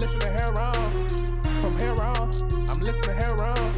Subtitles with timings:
[0.00, 0.90] listening here on.
[1.60, 2.30] From on,
[2.70, 3.72] I'm listening on.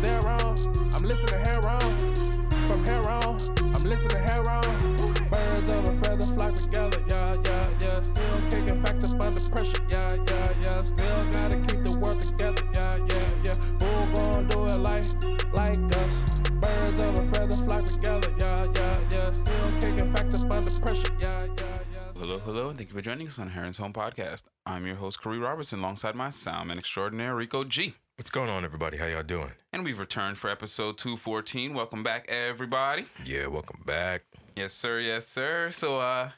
[0.00, 0.54] There on,
[0.94, 1.96] I'm listening here on.
[2.68, 3.40] From on,
[3.74, 4.62] I'm listening here on.
[5.32, 7.96] Birds of a feather flock together, yeah, yeah, yeah.
[7.96, 10.78] Still kicking facts up under pressure, yeah, yeah, yeah.
[10.78, 13.54] Still gotta keep the world together, yeah, yeah, yeah.
[13.82, 15.06] Who gon' do it like,
[15.52, 16.22] like us?
[16.62, 19.26] Birds of a feather flock together, yeah, yeah, yeah.
[19.26, 21.72] Still kicking facts up under pressure, yeah, yeah.
[22.16, 24.51] Hello, hello, and thank you for joining us on Heron's Home Podcast.
[24.72, 27.94] I'm your host, Corey Robertson, alongside my soundman extraordinaire, Rico G.
[28.16, 28.96] What's going on, everybody?
[28.96, 29.52] How y'all doing?
[29.70, 31.74] And we've returned for episode 214.
[31.74, 33.04] Welcome back, everybody.
[33.22, 34.22] Yeah, welcome back.
[34.56, 34.98] Yes, sir.
[34.98, 35.70] Yes, sir.
[35.70, 36.30] So, uh,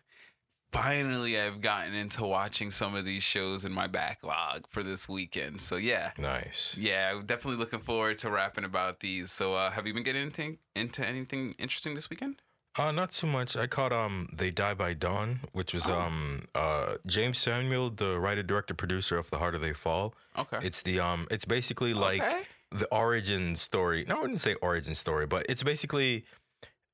[0.72, 5.60] finally, I've gotten into watching some of these shows in my backlog for this weekend.
[5.60, 6.10] So, yeah.
[6.18, 6.74] Nice.
[6.76, 9.30] Yeah, definitely looking forward to rapping about these.
[9.30, 12.42] So, uh, have you been getting anything into anything interesting this weekend?
[12.76, 13.56] Uh, not too much.
[13.56, 15.94] I caught um, "They Die by Dawn," which was Oh.
[15.94, 20.58] um, uh, Jeymes Samuel, the writer, director, producer of "The Harder They Fall." Okay.
[20.62, 22.42] It's the um, it's basically like Okay.
[22.72, 24.04] the origin story.
[24.08, 26.24] No, I wouldn't say origin story, but it's basically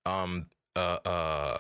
[0.04, 0.46] um,
[0.76, 1.58] uh, uh,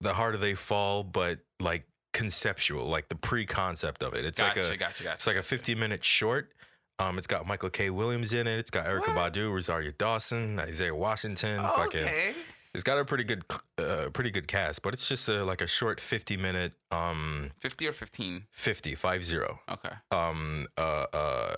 [0.00, 4.24] the harder they fall, but like conceptual, like the pre-concept of it.
[4.24, 5.14] It's Gotcha, like a gotcha, gotcha.
[5.14, 6.52] It's like a 50 minute short.
[6.98, 7.90] Um, it's got Michael K.
[7.90, 8.58] Williams in it.
[8.58, 9.32] It's got Erykah What?
[9.34, 11.60] Badu, Rosario Dawson, Isaiah Washington.
[11.62, 12.34] Fucking, okay.
[12.74, 13.44] It's got a pretty good,
[13.78, 14.82] uh, pretty good cast.
[14.82, 18.46] But it's just a, like a short 50 minute, um, 50 or 15?
[18.50, 19.94] 50, five zero, Okay.
[20.10, 21.56] um, uh, uh,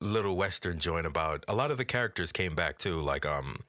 [0.00, 3.00] little western joint about a lot of the characters came back too.
[3.00, 3.60] Like, um,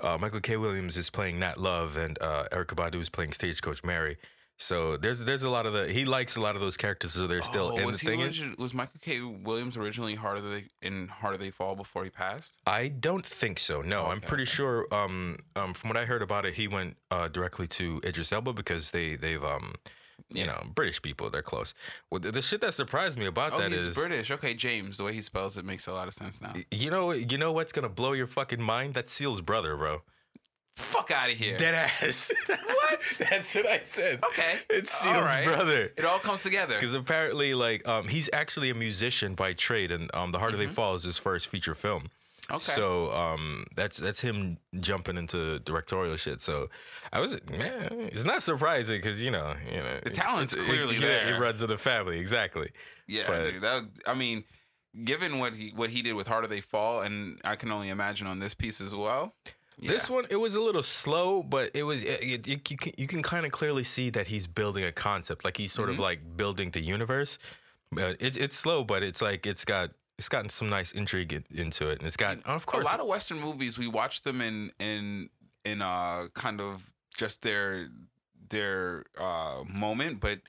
[0.00, 0.56] uh, Michael K.
[0.56, 4.16] Williams is playing Nat Love, and uh, Erykah Badu is playing Stagecoach Mary.
[4.62, 7.26] So there's there's a lot of the he likes a lot of those characters, so
[7.26, 8.20] they're still Oh, in the thing.
[8.20, 9.20] origi- was Michael K.
[9.22, 12.58] Williams originally harder they in Harder They Fall before he passed?
[12.66, 13.80] I don't think so.
[13.80, 14.50] No, I'm pretty okay.
[14.52, 14.86] sure.
[14.92, 18.52] Um, um, from what I heard about it, he went uh, directly to Idris Elba
[18.52, 19.76] because they they've um,
[20.28, 20.46] you Yeah.
[20.48, 21.30] know, British people.
[21.30, 21.72] They're close.
[22.10, 23.64] Well, the, the shit that surprised me about that is.
[23.64, 24.30] Oh, that he's is, British.
[24.30, 24.98] Okay, Jeymes.
[24.98, 26.52] The way he spells it makes a lot of sense now.
[26.70, 28.92] you know, you know what's gonna blow your fucking mind?
[28.92, 30.02] That's Seal's brother, bro.
[30.80, 31.56] Fuck out of here.
[31.56, 32.32] Dead ass.
[32.48, 33.00] What?
[33.30, 34.18] That's what I said.
[34.24, 34.56] Okay.
[34.68, 35.44] It's Seal's right.
[35.44, 35.92] brother.
[35.96, 36.74] It all comes together.
[36.74, 40.66] Because apparently, like, um, he's actually a musician by trade, and um, The Harder They
[40.66, 42.02] Fall is his first feature film.
[42.48, 42.54] Mm-hmm.
[42.56, 42.72] Okay.
[42.72, 46.40] So um, that's that's him jumping into directorial shit.
[46.40, 46.68] So
[47.12, 50.94] I was man, it's not surprising because you know you know The talent's it's- clearly
[50.96, 51.34] yeah, there.
[51.36, 52.70] It runs in the family exactly.
[53.06, 54.42] yeah, but- that I mean,
[55.04, 58.26] given what he what he did with Harder They Fall, and I can only imagine
[58.26, 59.32] on this piece as well.
[59.88, 63.06] This one it was a little slow, but it was it, it, you, can you
[63.06, 65.98] can kind of clearly see that he's building a concept, like he's sort Mm-hmm.
[65.98, 67.38] of like building the universe.
[67.96, 71.44] Uh, it's it's slow, but it's like it's got it's gotten some nice intrigue in-
[71.50, 74.40] into it, and it's got of course a lot of Western movies we watch them
[74.40, 75.28] in in
[75.64, 77.88] in uh kind of just their
[78.50, 80.40] their uh moment, but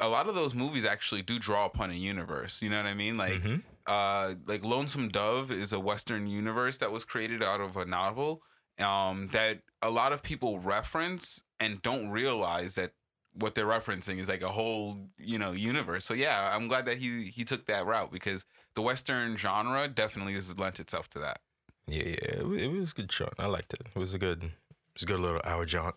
[0.00, 2.62] a lot of those movies actually do draw upon a universe.
[2.62, 3.16] You know what I mean?
[3.16, 3.62] Like Mhm.
[3.86, 8.42] uh like Lonesome Dove is a Western universe that was created out of a novel
[8.80, 12.92] um that a lot of people reference and don't realize that
[13.32, 16.98] what they're referencing is like a whole you know universe so yeah i'm glad that
[16.98, 21.40] he he took that route because the western genre definitely has lent itself to that
[21.86, 23.34] Yeah, yeah, it was a good shot.
[23.38, 23.82] I liked it.
[23.94, 25.96] It was a good, it was a good little hour jaunt.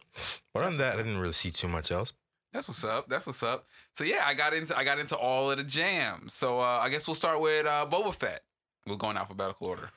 [0.54, 2.14] But other than that, I didn't really see too much else.
[2.52, 3.10] That's what's up.
[3.10, 3.68] That's what's up.
[3.96, 6.34] So yeah, I got into I got into all of the jams.
[6.34, 8.42] So uh, I guess we'll start with uh, Boba Fett.
[8.88, 9.90] We'll go in alphabetical order.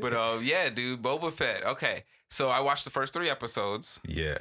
[0.00, 1.64] But uh, yeah, dude, Boba Fett.
[1.64, 4.00] Okay, so I watched the first three episodes.
[4.06, 4.38] yeah,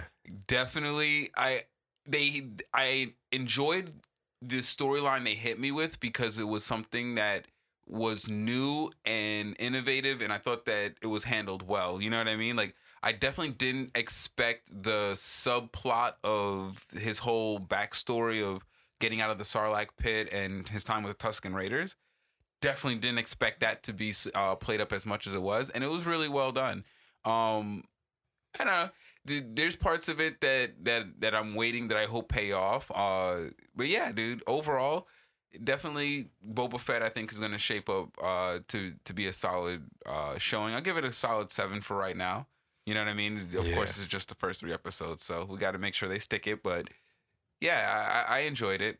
[0.47, 1.63] Definitely, I
[2.05, 3.93] they I enjoyed
[4.41, 7.47] the storyline they hit me with because it was something that
[7.87, 12.01] was new and innovative, and I thought that it was handled well.
[12.01, 12.55] You know what I mean?
[12.55, 18.65] Like I definitely didn't expect the subplot of his whole backstory of
[19.01, 21.97] getting out of the Sarlacc pit and his time with the Tusken Raiders.
[22.63, 25.83] Definitely didn't expect that to be uh, played up as much as it was, and
[25.83, 26.85] it was really well done.
[27.25, 27.83] Um,
[28.57, 28.89] I don't know.
[29.25, 32.89] Dude, there's parts of it that that that I'm waiting that I hope pay off.
[32.93, 34.43] Uh, but yeah, dude.
[34.47, 35.07] Overall,
[35.61, 37.03] definitely Boba Fett.
[37.03, 40.73] I think is going to shape up uh, to to be a solid uh, showing.
[40.73, 42.47] I'll give it a solid seven for right now.
[42.85, 43.37] You know what I mean?
[43.57, 43.75] Of Yeah.
[43.75, 46.47] course, it's just the first three episodes, so we got to make sure they stick
[46.47, 46.63] it.
[46.63, 46.89] But
[47.61, 48.99] yeah, I, I I enjoyed it.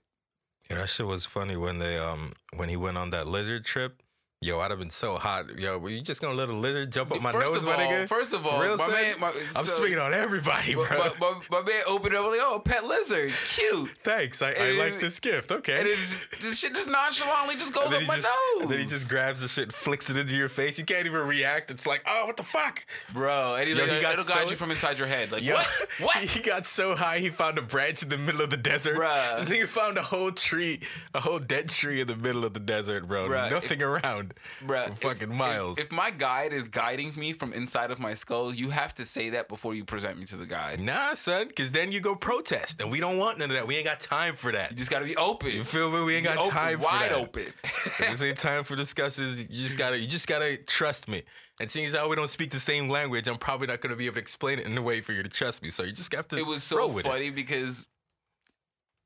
[0.69, 0.77] Yeah.
[0.77, 4.01] That shit was funny when they um when he went on that lizard trip.
[4.43, 5.57] Yo, I'd have been so hot.
[5.57, 8.09] Yo, were you just gonna let a lizard jump up my first nose, my nigga?
[8.09, 10.85] first of all, Real my man, my, I'm so- speaking on everybody, bro.
[10.89, 13.89] My, my, my man opened up like, oh, pet lizard, cute.
[14.03, 14.41] Thanks.
[14.41, 15.49] I, I like this gift.
[15.49, 15.79] Okay.
[15.79, 18.27] And it's, this shit just nonchalantly just goes up my just,
[18.59, 18.69] nose.
[18.69, 20.77] then he just grabs the shit, and flicks it into your face.
[20.77, 21.71] You can't even react.
[21.71, 22.83] It's like, oh, what the fuck?
[23.13, 25.31] Bro, and he's Yo, like, he got it'll guide you from inside your head.
[25.31, 25.69] Like, Yo, what?
[25.99, 26.17] What?
[26.17, 28.97] He got so high he found a branch in the middle of the desert.
[28.97, 29.37] Bruh.
[29.39, 30.81] This nigga found a whole tree,
[31.13, 33.29] a whole dead tree in the middle of the desert, bro.
[33.29, 34.32] Bruh, Nothing around.
[34.65, 35.77] Bruh, for fucking if- miles.
[35.77, 39.29] If, my guide is guiding me from inside of my skull, you have to say
[39.31, 40.79] that before you present me to the guide.
[40.79, 43.67] nah, son, because then you go protest, and we don't want none of that.
[43.67, 44.71] We ain't got time for that.
[44.71, 45.51] You just gotta be open.
[45.51, 46.01] You feel me?
[46.03, 47.17] We ain't got Open, time for wide that.
[47.17, 47.53] open.
[47.99, 49.39] this ain't time for discussions.
[49.49, 51.23] You just gotta, you just gotta trust me.
[51.59, 54.07] And seeing as how we don't speak the same language, I'm probably not gonna be
[54.07, 55.69] able to explain it in a way for you to trust me.
[55.69, 56.35] So you just have to.
[56.37, 57.87] it was so funny because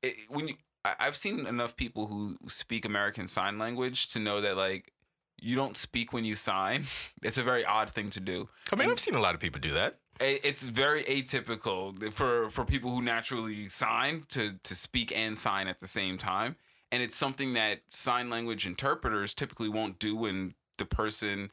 [0.02, 0.54] it, when you,
[0.84, 4.92] I've seen enough people who speak American Sign Language to know that like
[5.40, 6.84] you don't speak when you sign.
[7.22, 8.48] It's a very odd thing to do.
[8.72, 9.98] I mean, I've seen a lot of people do that.
[10.20, 15.78] It's very atypical for for people who naturally sign to to speak and sign at
[15.78, 16.56] the same time,
[16.90, 21.50] and it's something that sign language interpreters typically won't do when the person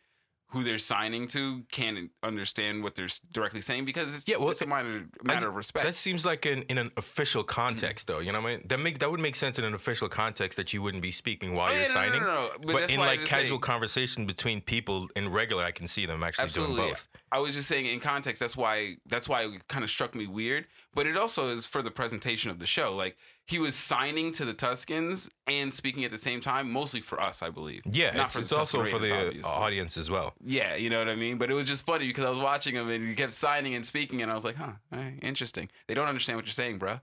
[0.55, 4.61] who they're signing to can't understand what they're directly saying because it's Yeah, well, it's
[4.61, 5.85] a minor matter of respect.
[5.85, 8.19] That seems like in, in an official context, though.
[8.19, 8.65] You know what I mean?
[8.67, 11.55] That make that would make sense in an official context that you wouldn't be speaking
[11.55, 12.21] while Oh, you're yeah, no, no, signing.
[12.21, 15.87] no, no, but But, in like casual say- conversation between people in regular, I can
[15.87, 16.75] see them actually Absolutely.
[16.77, 17.07] doing both.
[17.35, 18.39] I was just saying in context.
[18.39, 18.95] That's why.
[19.05, 20.67] That's why it kind of struck me weird.
[20.93, 22.95] But it also is for the presentation of the show.
[22.95, 27.19] Like he was signing to the Tuskens and speaking at the same time, mostly for
[27.19, 27.81] us, I believe.
[27.91, 29.43] Yeah, Not it's, for it's also for the obviously.
[29.51, 30.33] audience as well.
[30.41, 31.37] Yeah, you know what I mean.
[31.37, 33.85] But it was just funny because I was watching him and he kept signing and
[33.85, 35.69] speaking, and I was like, huh, right, interesting.
[35.87, 37.01] They don't understand what you're saying, bro.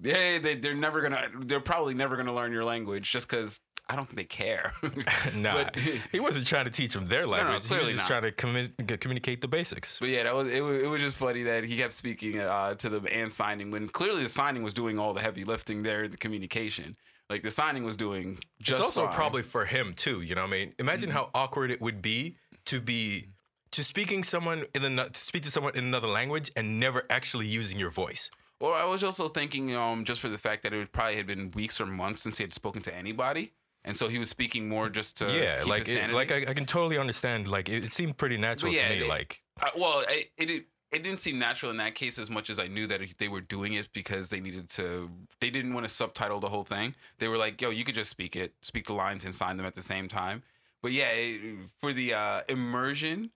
[0.00, 1.28] Yeah, they, they're never gonna.
[1.40, 3.58] They're probably never gonna learn your language just because
[3.88, 4.72] I don't think they care.
[5.34, 5.76] nah, But-
[6.10, 7.68] he wasn't trying to teach them their no, language.
[7.68, 8.06] he was just not.
[8.06, 9.98] trying to commu- communicate the basics.
[9.98, 12.74] But yeah, that was it, was it was just funny that he kept speaking uh,
[12.76, 16.08] to them and signing when clearly the signing was doing all the heavy lifting there,
[16.08, 16.96] the communication.
[17.30, 19.08] Like the signing was doing just it's also fine.
[19.08, 19.16] Mm-hmm.
[19.16, 20.20] probably for him too.
[20.22, 20.74] You know what I mean?
[20.78, 22.36] Imagine how awkward it would be
[22.66, 23.28] to be
[23.72, 27.46] to speaking someone in the to speak to someone in another language and never actually
[27.46, 28.30] using your voice.
[28.60, 31.26] Or I was also thinking, um, just for the fact that it would probably had
[31.26, 33.52] been weeks or months since he had spoken to anybody,
[33.84, 36.66] and so he was speaking more just to yeah, like it, like I, I can
[36.66, 37.48] totally understand.
[37.48, 39.02] Like it, it seemed pretty natural yeah, to me.
[39.02, 42.48] it- like Uh, well, it, it it didn't seem natural in that case as much
[42.48, 45.10] as I knew that they were doing it because they needed to.
[45.40, 46.94] They didn't want to subtitle the whole thing.
[47.18, 49.66] They were like, "Yo, you could just speak it, speak the lines, and sign them
[49.66, 50.42] at the same time."
[50.82, 51.40] But yeah, it,
[51.80, 53.30] for the uh, immersion,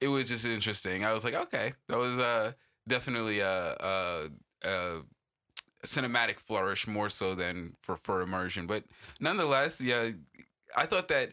[0.00, 1.04] it was just interesting.
[1.04, 2.52] I was like, okay, that was uh,
[2.88, 4.28] definitely a, a,
[4.64, 5.02] a
[5.84, 8.66] cinematic flourish more so than for for immersion.
[8.66, 8.84] But
[9.18, 10.10] nonetheless, yeah,
[10.76, 11.32] I thought that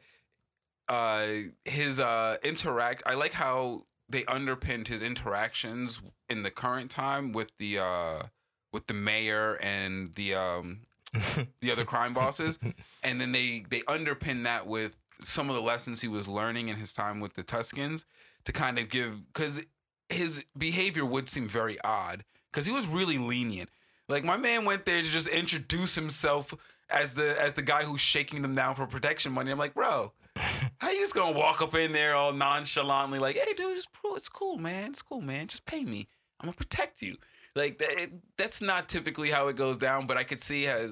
[0.88, 1.28] uh
[1.66, 7.52] his uh interact I like how they underpinned his interactions in the current time with
[7.58, 8.24] the uh
[8.72, 10.80] with the mayor and the um
[11.62, 12.58] the other crime bosses
[13.04, 16.78] and then they they underpin that with some of the lessons he was learning in
[16.78, 18.06] his time with the Tuskens
[18.46, 19.62] to kind of give cuz
[20.10, 22.24] his behavior would seem very odd
[22.54, 23.70] cuz he was really lenient
[24.10, 26.54] like my man went there to just introduce himself
[26.90, 30.14] as the as the guy who's shaking them down for protection money I'm like bro
[30.80, 34.16] how you just gonna walk up in there all nonchalantly, like, "Hey, dude, it's cool.
[34.16, 34.92] It's cool, man.
[34.92, 35.48] It's cool, man.
[35.48, 36.08] Just pay me.
[36.40, 37.18] I'm gonna protect you."
[37.56, 38.00] Like that.
[38.00, 40.90] It, that's not typically how it goes down, but I could see how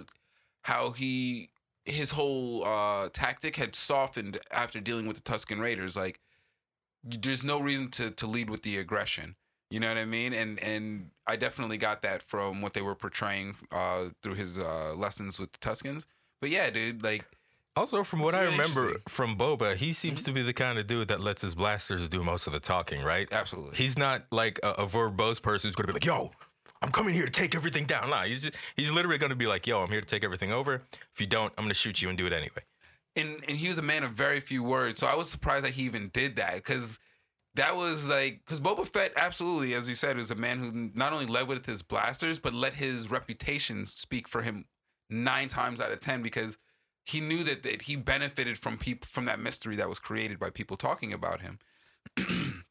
[0.64, 1.50] how he
[1.86, 5.96] his whole uh, tactic had softened after dealing with the Tusken Raiders.
[5.96, 6.20] Like,
[7.04, 9.36] there's no reason to to lead with the aggression.
[9.70, 10.34] You know what I mean?
[10.34, 14.94] And and I definitely got that from what they were portraying uh, through his uh,
[14.96, 16.06] lessons with the Tuskens.
[16.42, 17.26] But yeah, dude, like.
[17.76, 18.90] also from what It's I remember.
[18.90, 19.10] Mm-hmm.
[19.10, 22.24] from Boba, he seems to be the kind of dude that lets his blasters do
[22.24, 23.28] most of the talking, right?
[23.32, 23.76] Absolutely.
[23.76, 26.32] He's not like a, a verbose person who's gonna be like, "Yo,
[26.82, 29.66] I'm coming here to take everything down." Nah, he's just, he's literally gonna be like,
[29.66, 30.84] "Yo, I'm here to take everything over.
[31.14, 32.62] If you don't, I'm gonna shoot you and do it anyway."
[33.18, 35.00] and and he was a man of very few words.
[35.00, 37.00] So I was surprised that he even did that because
[37.56, 41.14] that was like because Boba Fett absolutely, as you said, was a man who not
[41.14, 44.66] only led with his blasters but let his reputation speak for him
[45.10, 46.58] nine times out of ten because
[47.06, 50.50] he knew that, that he benefited from people from that mystery that was created by
[50.50, 51.60] people talking about him.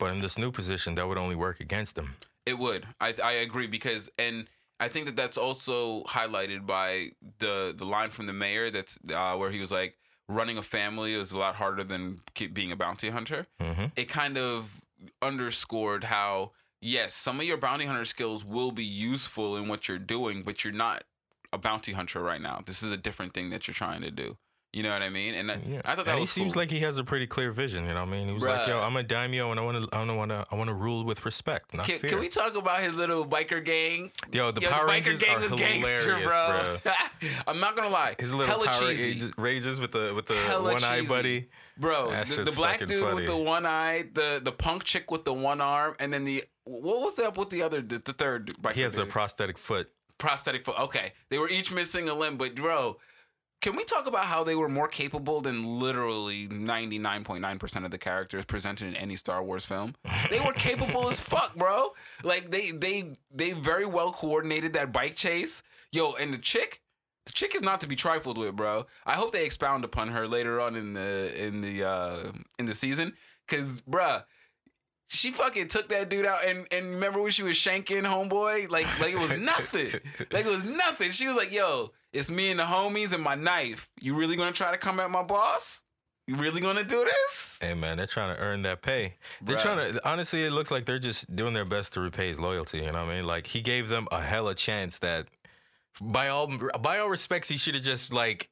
[0.00, 2.16] But in this new position, that would only work against him.
[2.46, 2.86] It would.
[3.00, 4.48] I I agree because and
[4.80, 9.36] I think that that's also highlighted by the the line from the mayor that's uh,
[9.36, 9.98] where he was like
[10.30, 12.20] running a family is a lot harder than
[12.52, 13.46] being a bounty hunter.
[13.60, 14.80] hmm It kind of
[15.20, 19.98] underscored how yes, some of your bounty hunter skills will be useful in what you're
[19.98, 21.04] doing, but you're not
[21.52, 22.62] a bounty hunter right now.
[22.64, 24.38] This is a different thing that you're trying to do.
[24.72, 25.34] You know what I mean?
[25.34, 25.80] And I, Yeah.
[25.84, 26.62] I thought that and he was seems cool.
[26.62, 27.82] like he has a pretty clear vision.
[27.86, 28.28] You know what I mean?
[28.28, 30.54] He was like, "Yo, I'm a daimyo, and I want to, I want to, I
[30.54, 33.64] want to, rule with respect, not Can, fear." can we talk about his little biker
[33.64, 34.12] gang?
[34.32, 36.78] Yo, the Yo, Power the biker Rangers gang are was gangster, bro.
[36.84, 36.92] bro.
[37.48, 38.14] I'm not gonna lie.
[38.20, 39.32] His little Hella Power cheesy.
[39.36, 41.48] Rangers, with the with the Hella one eye buddy.
[41.76, 45.32] Bro, the, the black dude with the one eye, the the punk chick with the
[45.32, 48.54] one arm, and then the what was up with the other, the, the third?
[48.62, 49.90] Biker He has a prosthetic foot.
[50.18, 50.78] prosthetic foot.
[50.78, 52.98] Okay, they were each missing a limb, but bro,
[53.60, 57.58] can we talk about how they were more capable than literally ninety nine point nine
[57.58, 59.94] percent of the characters presented in any Star Wars film?
[60.30, 61.90] They were capable as fuck, bro.
[62.22, 65.62] Like they they they very well coordinated that bike chase.
[65.92, 66.82] Yo, and the chick.
[67.26, 68.86] The chick is not to be trifled with, bro.
[69.04, 72.74] I hope they expound upon her later on in the in the uh in the
[72.74, 73.12] season,
[73.46, 74.24] cause, bruh,
[75.12, 78.86] she fucking took that dude out and and remember when she was shanking homeboy like
[79.00, 80.00] like it was nothing
[80.30, 83.34] like it was nothing she was like yo it's me and the homies and my
[83.34, 85.84] knife you really gonna try to come at my boss
[86.26, 89.14] you really gonna do this Hey man, they're trying to earn that pay.
[89.42, 89.62] They're Bruh.
[89.62, 90.08] trying to.
[90.08, 92.78] Honestly, it looks like they're just doing their best to repay his loyalty.
[92.78, 93.26] You know what I mean?
[93.26, 95.26] Like he gave them a hella chance that,
[96.00, 96.50] by all
[96.80, 98.48] by all respects, he should have just like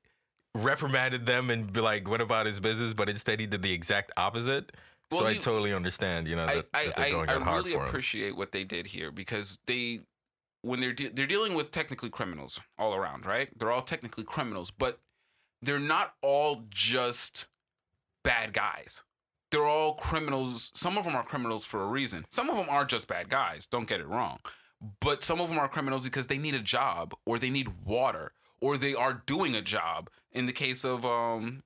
[0.55, 2.93] reprimanded them and be like went about his business.
[2.93, 4.73] But instead, he did the exact opposite.
[5.11, 6.29] Well, so I totally understand.
[6.29, 7.88] You know that, I, that they're going I hard really for him.
[7.88, 10.00] appreciate what they did here because they
[10.62, 14.71] when they're de- they're dealing with technically criminals all around right they're all technically criminals
[14.71, 15.00] but
[15.62, 17.47] they're not all just
[18.25, 19.05] bad guys
[19.50, 22.85] they're all criminals some of them are criminals for a reason some of them are
[22.85, 24.38] just bad guys don't get it wrong
[25.00, 28.33] but some of them are criminals because they need a job or they need water
[28.61, 31.62] or they are doing a job in the case of um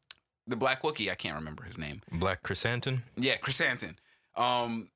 [0.47, 3.03] the black wookie i can't remember his name Black Chrysanthemum.
[3.17, 3.97] yeah, Chrysanthemum.
[4.37, 4.89] Um,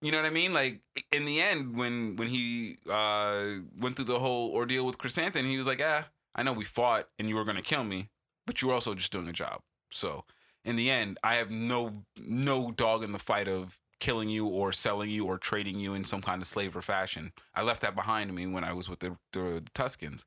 [0.00, 0.52] you know what I mean?
[0.52, 0.80] Like
[1.12, 3.44] in the end, when when he uh
[3.78, 7.08] went through the whole ordeal with Chrysanthemum, he was like, "Ah, I know we fought
[7.18, 8.08] and you were gonna kill me,
[8.46, 10.24] but you were also just doing a job." So
[10.64, 14.72] in the end, I have no no dog in the fight of killing you or
[14.72, 17.32] selling you or trading you in some kind of slave or fashion.
[17.54, 20.24] I left that behind me when I was with the, the Tuskens.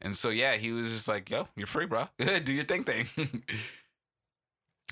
[0.00, 2.08] And so yeah, he was just like, "Yo, you're free, bro.
[2.18, 3.06] Do your thing, thing."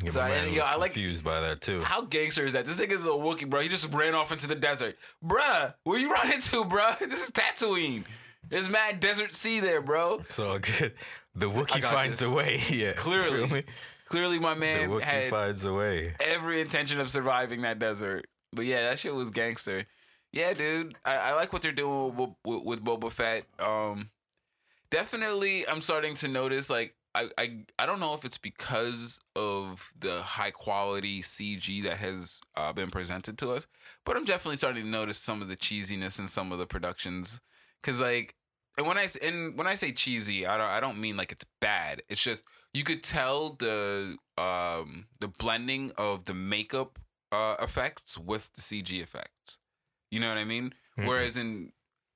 [0.03, 1.81] Yeah, So I- yo, I like- confused by that too.
[1.81, 2.67] How gangster is that?
[2.67, 3.61] This nigga's a Wookiee, bro.
[3.61, 4.97] He just ran off into the desert.
[5.25, 6.99] Bruh, where you running to, bruh?
[7.09, 8.05] This is Tatooine.
[8.49, 10.25] There's mad desert sea there, bro.
[10.29, 10.95] So good.
[11.35, 12.29] The Wookiee finds this.
[12.29, 12.61] a way.
[12.71, 13.65] Yeah, Clearly.
[14.09, 16.15] Clearly, my man the Wookiee had finds a way.
[16.21, 18.27] every intention of surviving that desert.
[18.53, 19.87] But yeah, that shit was gangster.
[20.33, 20.97] Yeah, dude.
[21.05, 23.45] I, I like what they're doing with, with, with Boba Fett.
[23.59, 24.11] Um,
[24.91, 29.93] definitely, I'm starting to notice like I, I I don't know if it's because of
[29.99, 33.67] the high quality CG that has uh, been presented to us,
[34.05, 37.41] but I'm definitely starting to notice some of the cheesiness in some of the productions.
[37.83, 38.35] Cause like,
[38.77, 41.45] and when I and when I say cheesy, I don't I don't mean like it's
[41.61, 42.03] bad.
[42.09, 42.43] It's just
[42.73, 46.99] you could tell the um the blending of the makeup
[47.31, 49.59] uh effects with the CG effects.
[50.11, 50.75] You know what I mean?
[50.99, 51.07] Mhm.
[51.07, 51.73] Whereas in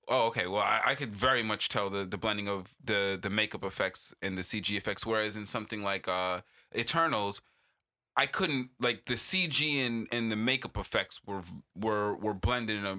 [0.08, 3.30] oh okay, well I, I could very much tell the the blending of the the
[3.30, 5.04] makeup effects and the CG effects.
[5.06, 6.40] Whereas in something like uh
[6.76, 7.40] Eternals,
[8.16, 11.42] I couldn't like the CG and and the makeup effects were
[11.74, 12.96] were were blended in a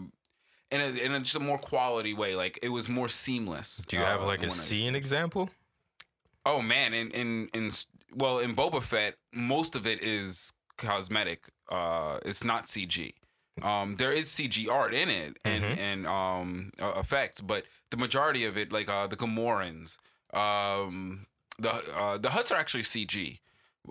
[0.72, 2.36] in a, in a just a more quality way.
[2.36, 3.84] Like it was more seamless.
[3.88, 5.50] Do you have uh, like a when I- scene example?
[6.46, 7.72] Oh man, in in in
[8.16, 11.44] well in Boba Fett, most of it is cosmetic.
[11.70, 13.14] Uh, it's not CG.
[13.64, 15.78] Um, there is CG art in it and Mhm.
[15.78, 19.98] and um uh, effects, but the majority of it, like uh, the Gamorreans,
[20.34, 21.26] um,
[21.58, 23.40] the uh, the Hutts are actually CG.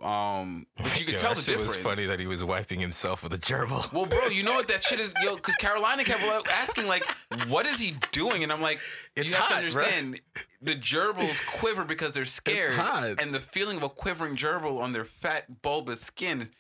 [0.03, 1.69] Um, but you can Yo, tell the difference.
[1.69, 3.91] was funny that he was wiping himself with a gerbil.
[3.93, 5.35] Well, bro, you know what that shit is, yo?
[5.35, 7.05] Because Carolina kept asking, like,
[7.49, 8.81] "What is he doing?" And I'm like,
[9.17, 9.83] It's "You have hot, to bro.
[9.83, 10.21] understand,
[10.63, 13.19] the gerbils quiver because they're scared, hot.
[13.21, 16.51] and the feeling of a quivering gerbil on their fat, bulbous skin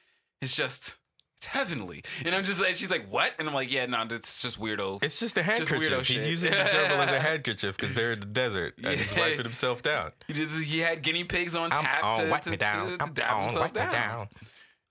[0.40, 0.96] is just
[1.38, 4.42] it's heavenly." And I'm just like, she's like, "What?" And I'm like, "Yeah, no, it's
[4.42, 6.07] just weirdo." It's just a Just weirdo handkerchief.
[6.07, 6.30] He's shit.
[6.30, 9.18] using the gerbil as a handkerchief because they're in the desert and he's Yeah.
[9.21, 10.12] wiping himself down.
[10.26, 12.90] he just he had guinea pigs on I'm tap on, to, wipe to, me down.
[12.90, 13.92] to, to dab himself down.
[13.92, 14.28] down.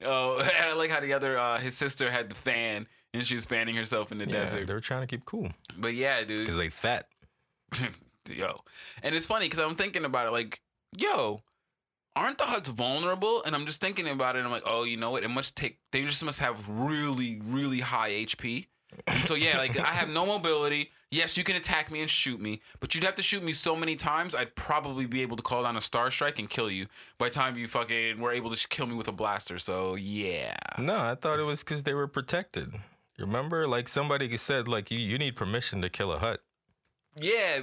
[0.04, 3.36] Oh, and I like how the other uh, his sister had the fan and she
[3.36, 4.68] was fanning herself in the Yeah, desert.
[4.68, 6.42] they were trying to keep cool But yeah, dude.
[6.46, 7.08] because they fat.
[8.30, 8.62] yo.
[9.04, 10.62] And it's funny because I'm thinking about it like,
[10.98, 11.42] yo,
[12.17, 13.43] aren't the Hutts vulnerable?
[13.43, 14.39] And I'm just thinking about it.
[14.39, 15.24] And I'm like, oh, you know what?
[15.24, 18.67] It must take, they just must have really, really high HP.
[19.05, 20.91] And so, yeah, like I have no mobility.
[21.12, 23.77] Yes, you can attack me and shoot me, but you'd have to shoot me so
[23.77, 26.88] many times, I'd probably be able to call down a star strike and kill you
[27.17, 29.57] by the time you fucking were able to kill me with a blaster.
[29.57, 30.57] So, yeah.
[30.77, 32.74] No, I thought it was because they were protected.
[33.17, 36.41] Remember, like somebody said, like you, you need permission to kill a Hutt.
[37.19, 37.62] Yeah,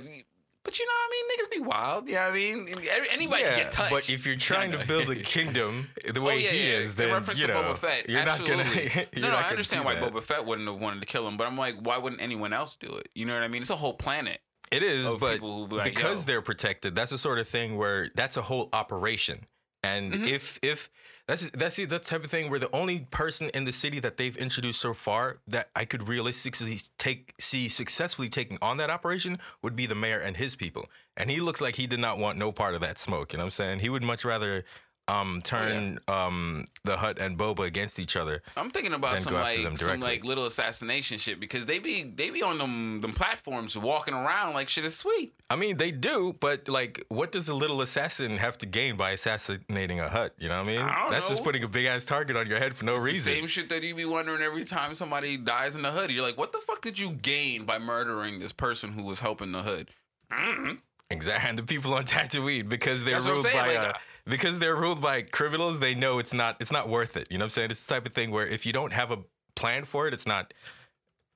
[0.65, 1.25] But you know what I mean?
[1.29, 2.09] Niggas be wild.
[2.09, 2.69] Yeah, I mean,
[3.13, 3.91] anybody can get touched.
[3.91, 6.77] but if you're trying to build a kingdom the way oh, yeah, he yeah.
[6.77, 8.57] is, then reference you to know Boba Fett, you're absolutely.
[8.57, 9.07] not gonna.
[9.13, 10.13] you're no, no, I understand why that.
[10.13, 12.77] Boba Fett wouldn't have wanted to kill him, but I'm like, why wouldn't anyone else
[12.77, 13.11] do it?
[13.15, 13.61] You know what I mean?
[13.61, 14.41] It's a whole planet.
[14.71, 16.27] It is, but be like, because yo.
[16.27, 19.47] they're protected, that's the sort of thing where that's a whole operation.
[19.83, 20.29] And Mhm.
[20.29, 20.91] if if
[21.27, 24.37] that's that's the, type of thing where the only person in the city that they've
[24.37, 29.75] introduced so far that I could realistically take see successfully taking on that operation would
[29.75, 30.87] be the mayor and his people.
[31.17, 33.33] And he looks like he did not want no part of that smoke.
[33.33, 33.79] You know what I'm saying?
[33.79, 34.65] He would much rather
[35.07, 39.79] um turn um the Hutt and boba against each other I'm thinking about some like
[39.79, 44.15] some like little assassination shit because they be they be on them them platforms walking
[44.15, 45.35] around like shit is sweet.
[45.51, 49.11] I mean, they do, but like, what does a little assassin have to gain by
[49.11, 50.35] assassinating a Hutt?
[50.39, 50.81] You know what I mean?
[50.81, 53.05] I don't That's just putting a big ass target on your head for no It's
[53.05, 53.33] the reason.
[53.35, 56.11] same shit that you be wondering every time somebody dies in the hood.
[56.11, 59.53] You're like, what the fuck did you gain by murdering this person who was helping
[59.53, 59.91] the hood?
[60.33, 60.73] Mm-hmm.
[61.11, 61.49] Exactly.
[61.51, 63.93] And the people on Tatooine, because they're That's ruled by like, uh,
[64.27, 67.29] because they're ruled by criminals, they know it's not it's not worth it.
[67.31, 67.71] You know what I'm saying?
[67.71, 69.19] It's the type of thing where if you don't have a
[69.55, 70.53] plan for it, it's not.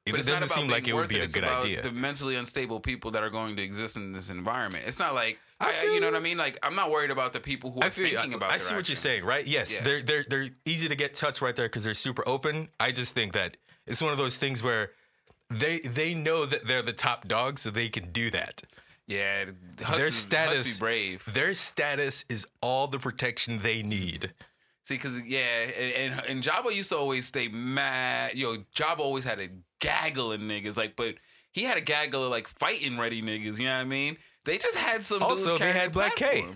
[0.07, 1.83] It it's not doesn't about seem like it would be a It's good about idea.
[1.83, 4.85] The mentally unstable people that are going to exist in this environment.
[4.87, 6.38] It's not like I I, you know what I mean.
[6.38, 8.09] Like I'm not worried about the people who are I feel.
[8.09, 8.50] thinking I, about.
[8.50, 9.47] I their see what you're saying, right?
[9.47, 9.83] Yes, Yeah.
[9.83, 12.68] they're they're they're easy to get touched right there because they're super open.
[12.80, 14.92] I just think that it's one of those things where
[15.50, 18.62] they they know that they're the top dog, so they can do that.
[19.08, 19.46] Yeah,
[19.76, 21.24] Hutts Their is, status- Hutts be brave.
[21.32, 24.32] Their status is all the protection they need.
[24.86, 25.38] See, because yeah,
[25.78, 28.34] and, and and Jabba used to always stay mad.
[28.34, 29.48] Yo, Jabba always had a
[29.80, 31.16] gaggle of niggas, like, but
[31.52, 33.58] he had a gaggle of like fighting ready niggas.
[33.58, 34.18] You know what I mean?
[34.44, 35.22] They just had some.
[35.22, 36.46] Also, they had Black K.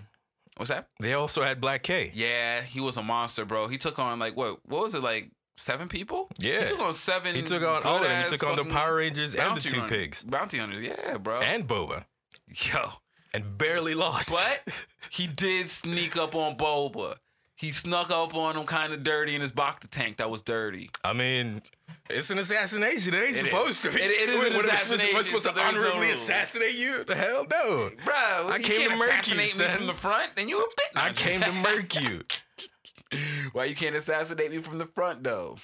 [0.57, 0.87] What's that?
[0.99, 2.11] They also had Black K.
[2.13, 3.67] Yeah, he was a monster, bro.
[3.67, 4.59] He took on like what?
[4.67, 5.31] What was it like?
[5.55, 6.29] Seven people?
[6.39, 6.61] Yeah.
[6.61, 7.35] he took on seven.
[7.35, 8.23] He took on all of them.
[8.23, 11.41] He took on the Power Rangers and the two run- pigs Bounty hunters, yeah, bro.
[11.41, 12.05] and Boba,
[12.53, 12.89] yo,
[13.33, 14.29] and barely lost.
[14.31, 14.61] But
[15.09, 17.15] he did sneak up on Boba.
[17.55, 20.89] He snuck up on him kind of dirty in his Bacta tank that was dirty.
[21.03, 21.61] I mean,
[22.09, 23.13] it's an assassination.
[23.13, 23.41] It ain't It is.
[23.43, 24.01] supposed to be.
[24.01, 25.71] It- it is What, an what supposed to- assassination, Am I supposed so to there's
[25.73, 27.03] no honorably assassinate you?
[27.05, 27.91] The hell no.
[28.03, 29.71] Bro, I you came to murk you, me son.
[29.71, 31.01] from the front, then you a bitch.
[31.01, 32.23] I came to murk you.
[33.53, 35.57] Why you can't assassinate me from the front though?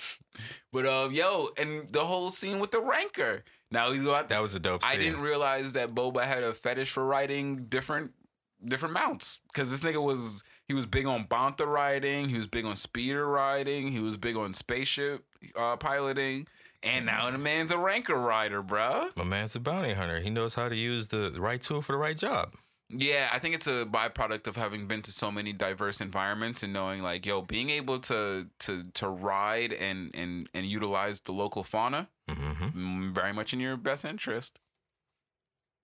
[0.72, 3.44] But uh, yo, and the whole scene with the rancor.
[3.72, 4.26] Now he's going.
[4.28, 4.92] That was a dope scene.
[4.92, 8.12] I didn't realize that Boba had a fetish for riding different
[8.66, 12.66] different mounts because this nigga was he was big on Bantha riding, he was big
[12.66, 15.24] on speeder riding, he was big on spaceship
[15.56, 16.48] uh, piloting,
[16.84, 19.16] and now the man's a rancor rider, bruh.
[19.16, 20.20] My man's a bounty hunter.
[20.20, 22.54] He knows how to use the right tool for the right job.
[22.90, 26.74] Yeah, I think it's a byproduct of having been to so many diverse environments and
[26.74, 31.64] knowing like, yo, being able to to to ride and and and utilize the local
[31.64, 33.10] fauna Mm-hmm.
[33.10, 34.60] mm, very much in your best interest.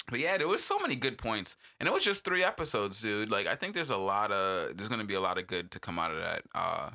[0.09, 3.31] But yeah, there was so many good points, and it was just three episodes, dude.
[3.31, 5.79] Like, I think there's a lot of there's gonna be a lot of good to
[5.79, 6.43] come out of that.
[6.53, 6.89] Uh,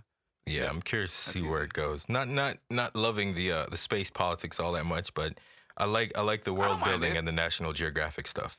[0.47, 2.09] Yeah, I'm curious to That's see where it goes.
[2.09, 5.39] Not not not loving the uh, the space politics all that much, but
[5.77, 7.19] I like I like the world building it.
[7.19, 8.57] and the National Geographic stuff.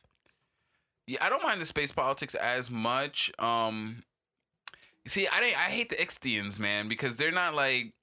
[1.07, 3.31] Yeah, I don't mind the space politics as much.
[3.39, 4.03] Um,
[5.07, 7.93] see, I didn't- I hate the Ixtians, man, because they're not like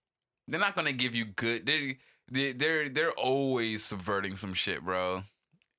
[0.47, 1.67] they're not gonna give you good.
[1.67, 1.99] They
[2.31, 5.25] they they're they're always subverting some shit, bro.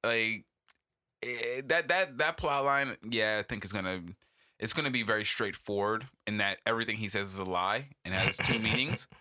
[0.03, 0.45] Like
[1.23, 4.01] eh, that that that plot line, yeah, I think is gonna
[4.59, 8.37] it's gonna be very straightforward in that everything he says is a lie and has
[8.37, 9.07] two meanings.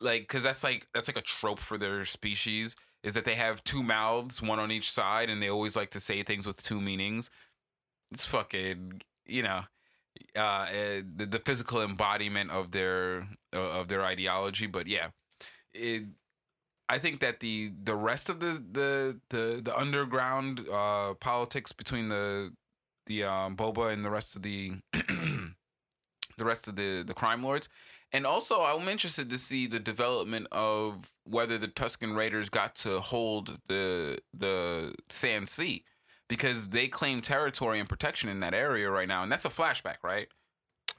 [0.00, 2.76] Like, cause that's like that's like a trope for their species
[3.08, 6.00] is that they have two mouths, one on each side, and they always like to
[6.00, 7.30] say things with two meanings.
[8.12, 9.62] It's fucking, you know,
[10.36, 14.66] uh, eh, the, the physical embodiment of their uh, of their ideology.
[14.66, 15.08] But yeah,
[15.72, 16.04] it.
[16.90, 22.08] I think that the the rest of the the the, the underground uh, politics between
[22.08, 22.52] the
[23.06, 27.70] the um, Boba and the rest of the the rest of the the crime lords,
[28.12, 33.00] and also I'm interested to see the development of whether the Tusken Raiders got to
[33.00, 35.84] hold the the Sand Sea
[36.28, 39.96] because they claim territory and protection in that area right now, and that's a flashback,
[40.02, 40.28] right?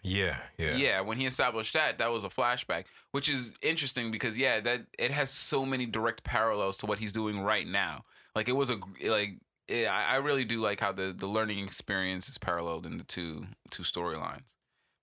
[0.01, 1.01] Yeah, yeah, Yeah.
[1.01, 5.11] when he established that, that was a flashback, which is interesting because yeah, that it
[5.11, 8.03] has so many direct parallels to what he's doing right now.
[8.33, 12.29] Like it was a like it, I really do like how the the learning experience
[12.29, 14.45] is paralleled in the two two storylines.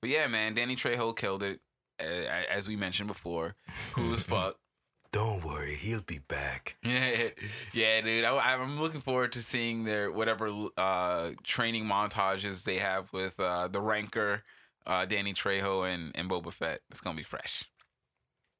[0.01, 1.61] But yeah, man, Danny Trejo killed it,
[1.99, 3.55] as we mentioned before.
[3.93, 4.57] Cool as fuck.
[5.13, 6.77] Don't worry, he'll be back.
[6.83, 7.29] Yeah,
[7.73, 8.25] yeah, dude.
[8.25, 13.69] I, I'm looking forward to seeing their whatever uh, training montages they have with uh,
[13.69, 14.43] the Rancor,
[14.87, 16.81] uh, Danny Trejo, and and Boba Fett.
[16.91, 17.65] It's gonna be fresh.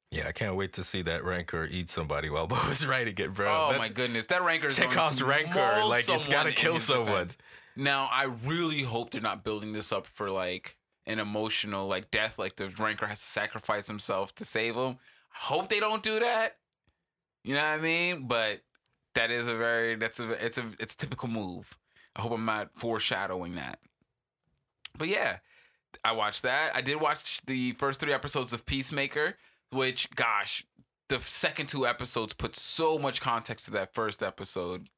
[0.09, 3.47] Yeah, I can't wait to see that rancor eat somebody while Boba's writing it, bro.
[3.49, 7.05] Oh That's- my goodness, that rancor is going Chekhov's maul like, it's gotta kill someone.
[7.27, 7.37] defense.
[7.75, 12.37] Now, I really hope they're not building this up for like an emotional like death,
[12.37, 14.97] like the rancor has to sacrifice himself to save him.
[15.33, 16.57] I hope they don't do that.
[17.43, 18.27] You know what I mean?
[18.27, 18.61] But
[19.15, 21.75] that is a very that's a it's a it's a typical move.
[22.15, 23.79] I hope I'm not foreshadowing that.
[24.97, 25.37] But yeah,
[26.03, 26.75] I watched that.
[26.75, 29.35] I did watch the first three episodes of Peacemaker,
[29.71, 30.65] which gosh,
[31.07, 34.89] the second two episodes put so much context to that first episode.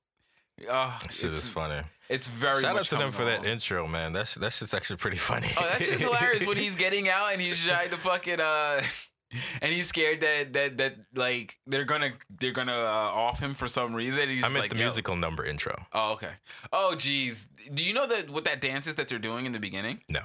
[0.70, 1.82] Oh, Shit it's, is funny.
[2.10, 4.14] It's very Shout out to them for that intro, man.
[4.14, 5.52] That's that shit's actually pretty funny.
[5.58, 8.82] Oh, that shit's hilarious when he's getting out and he's trying to fucking uh
[9.62, 13.68] and he's scared that that that like they're gonna they're gonna uh, off him for
[13.68, 14.28] some reason.
[14.30, 15.86] He's I just meant like the "Yo." musical number intro.
[15.94, 16.32] Oh, okay.
[16.74, 17.46] Oh, geez.
[17.74, 20.02] Do you know that what that dance is that they're doing in the beginning?
[20.10, 20.22] No.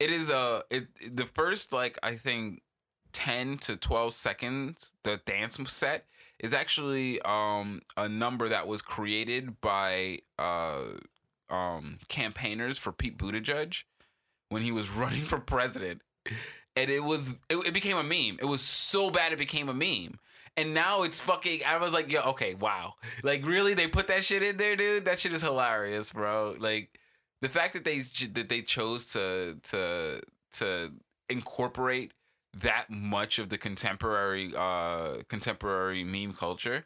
[0.00, 2.62] It is uh it the first like I think
[3.12, 6.06] ten to twelve seconds the dance set
[6.38, 10.84] is actually um a number that was created by uh
[11.50, 13.84] um campaigners for Pete Buttigieg
[14.48, 16.02] when he was running for president,
[16.76, 18.38] and it was it, it became a meme.
[18.40, 20.18] It was so bad it became a meme.
[20.56, 21.60] And now it's fucking.
[21.64, 22.94] I was like, yo, okay, wow.
[23.22, 25.04] Like, really, they put that shit in there, dude.
[25.04, 26.56] That shit is hilarious, bro.
[26.58, 26.98] Like,
[27.40, 28.00] the fact that they
[28.32, 30.20] that they chose to to
[30.54, 30.92] to
[31.28, 32.12] incorporate
[32.54, 36.84] that much of the contemporary uh contemporary meme culture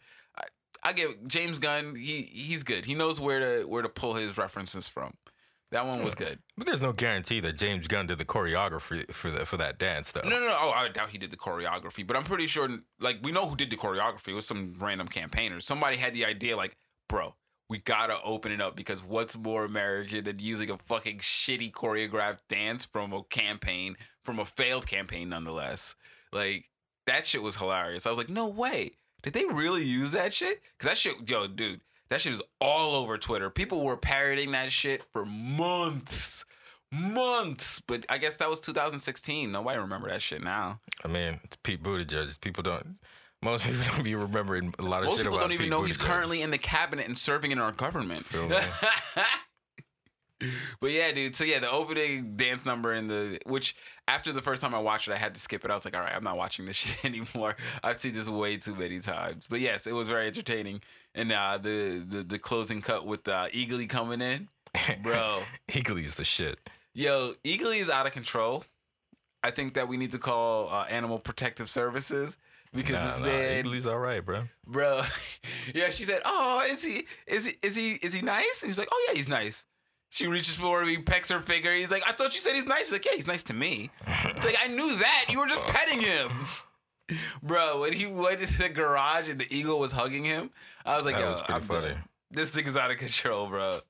[0.83, 4.37] I, give James Gunn he he's good he knows where to where to pull his
[4.37, 5.15] references from
[5.71, 9.31] that one was good But there's no guarantee that James Gunn did the choreography for
[9.31, 10.21] the, for that dance, though.
[10.25, 12.69] no no no oh I doubt he did the choreography but I'm pretty sure
[13.01, 16.25] like we know who did the choreography it was some random campaigner somebody had the
[16.25, 16.77] idea like
[17.09, 17.35] bro
[17.73, 22.41] we gotta open it up because what's more American than using a fucking shitty choreographed
[22.47, 25.95] dance from a campaign, from a failed campaign nonetheless.
[26.35, 26.67] Like,
[27.07, 28.05] that shit was hilarious.
[28.05, 28.99] I was like, no way.
[29.23, 30.61] Did they really use that shit?
[30.79, 31.81] Cause that shit, yo, dude,
[32.11, 33.51] that shit is all over Twitter.
[33.51, 36.45] People were parroting that shit for months.
[36.91, 37.81] Months.
[37.87, 39.51] But I guess that was 2016.
[39.51, 40.81] Nobody remember that shit now.
[41.05, 42.41] I mean, it's Pete Buttigieg.
[42.41, 42.99] People don't.
[43.43, 45.65] Most people don't be remembering a lot of Most shit about Most people don't even
[45.65, 48.27] Pete know he's currently in the cabinet and serving in our government.
[50.81, 51.37] But yeah, dude.
[51.37, 53.75] So yeah, the opening dance number in the which
[54.09, 55.71] after the first time I watched it, I had to skip it.
[55.71, 57.57] I was like, all right, I'm not watching this shit anymore.
[57.83, 59.47] I've seen this way too many times.
[59.49, 60.81] But yes, it was very entertaining.
[61.15, 64.49] And uh, the the the closing cut with uh, Eagly coming in,
[65.03, 65.43] bro.
[65.71, 66.59] Eagly's the shit.
[66.95, 68.65] Yo, Eagly is out of control.
[69.45, 72.37] I think that we need to call uh, Animal Protective Services
[72.73, 74.45] because Nah, this nah, man all right, bro.
[74.67, 75.03] bro.
[75.75, 77.07] yeah, she said, "Oh, is he?
[77.27, 77.55] Is he?
[77.63, 77.93] Is he?
[77.95, 79.65] Is he nice?" And he's like, "Oh yeah, he's nice."
[80.15, 81.75] She reaches for him, he pecks her finger.
[81.75, 83.91] He's like, "I thought you said he's nice." He's like, "Yeah, he's nice to me."
[84.07, 85.25] It's like I knew that.
[85.31, 86.31] You were just petting him,
[87.43, 87.81] bro.
[87.81, 90.51] When he went into the garage and the eagle was hugging him,
[90.85, 91.89] I was like, That "Yo, was pretty I'm funny.
[91.89, 92.05] done.
[92.31, 93.81] This thing is out of control, bro."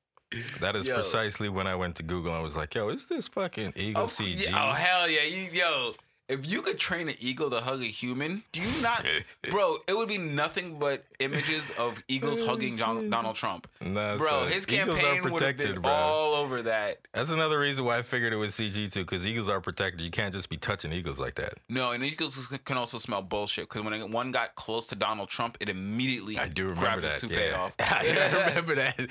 [0.61, 0.95] That is Yo.
[0.95, 4.05] precisely when I went to Google and I was like, yo, is this fucking Eagle
[4.05, 4.45] Oh, CG?
[4.49, 5.93] yeah, oh hell yeah, you yo.
[6.29, 9.05] If you could train an eagle to hug a human, do you not,
[9.51, 9.77] bro?
[9.87, 13.69] It would be nothing but images of eagles hugging Don- Donald Trump.
[13.81, 14.53] Nah, Bro, son.
[14.53, 15.93] his campaign are would have protected, been bro.
[15.93, 17.01] all over that.
[17.13, 20.01] That's another reason why I figured it was CG too, because eagles are protected.
[20.01, 21.55] You can't just be touching eagles like that.
[21.69, 25.59] No, and eagles can also smell bullshit because when one got close to Donald Trump,
[25.61, 27.13] it immediately I do remember grabbed that.
[27.13, 27.61] his toupee yeah.
[27.61, 27.75] off.
[27.81, 29.09] I remember that.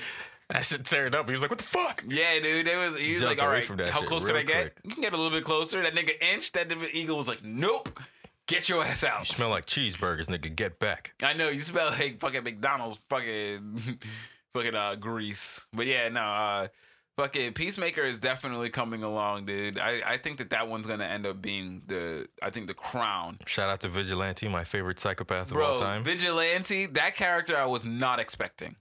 [0.62, 1.26] That shit it up.
[1.26, 2.98] He was like, "What the fuck?" Yeah, dude, it was.
[2.98, 4.74] He was Jumped like, all right, from that how close can real I get?
[4.74, 4.78] quick.
[4.84, 6.52] You can get a little bit closer." That nigga inched.
[6.52, 7.98] That eagle was like, "Nope,
[8.46, 10.54] get your ass out." You smell like cheeseburgers, nigga.
[10.54, 11.14] Get back.
[11.22, 13.98] I know you smell like fucking McDonald's fucking
[14.54, 15.66] fucking uh grease.
[15.72, 16.68] But yeah, no, uh
[17.16, 19.78] fucking Peacemaker is definitely coming along, dude.
[19.78, 22.74] I I think that that one's going to end up being the I think the
[22.74, 23.38] crown.
[23.46, 26.04] Shout out to Vigilante, my favorite psychopath of all Bro, time.
[26.04, 28.76] Vigilante, that character I was not expecting.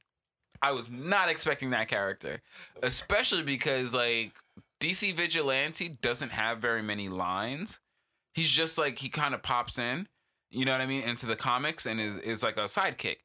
[0.62, 2.42] I was not expecting that character,
[2.84, 4.34] especially because like
[4.80, 7.80] DC Vigilante doesn't have very many lines.
[8.34, 10.08] He's just like he kind of pops in,
[10.50, 13.18] you know what I mean, into the comics and is is like a sidekick.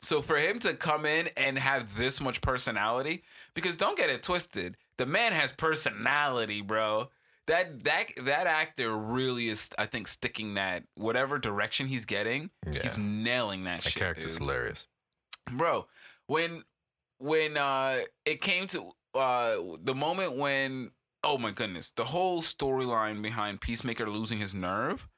[0.00, 4.22] So for him to come in and have this much personality, because don't get it
[4.22, 7.10] twisted, the man has personality, bro.
[7.48, 12.82] That that that actor really is, I think, sticking that whatever direction he's getting, Yeah.
[12.82, 14.86] he's nailing that, that shit, character's dude hilarious.
[15.50, 15.86] bro
[16.26, 16.62] when
[17.18, 20.90] when uh it came to uh the moment when
[21.24, 25.08] oh my goodness the whole storyline behind peacemaker losing his nerve?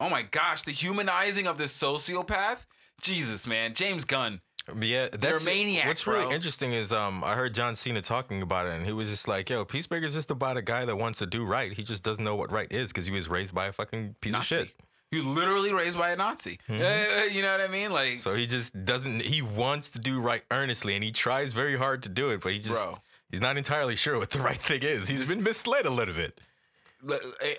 [0.00, 2.66] Oh my gosh the humanizing of this sociopath?
[3.00, 4.40] Jesus man james gunn.
[4.80, 8.74] Yeah, that's maniacs, What's really interesting is um I heard John Cena talking about it,
[8.74, 11.44] and he was just like, "Yo, Peacemaker's just about a guy that wants to do
[11.44, 11.72] right.
[11.72, 14.32] He just doesn't know what right is because he was raised by a fucking piece
[14.32, 14.54] nazi.
[14.56, 14.74] of shit."
[15.10, 16.58] He was literally raised by a Nazi.
[16.68, 16.80] Mhm.
[16.80, 17.92] Uh, you know what I mean?
[17.92, 19.22] Like, So he just doesn't.
[19.22, 22.52] He wants to do right earnestly, and he tries very hard to do it, but
[22.52, 22.98] he just bro.
[23.30, 25.08] he's not entirely sure what the right thing is.
[25.08, 26.40] He's been misled a little bit.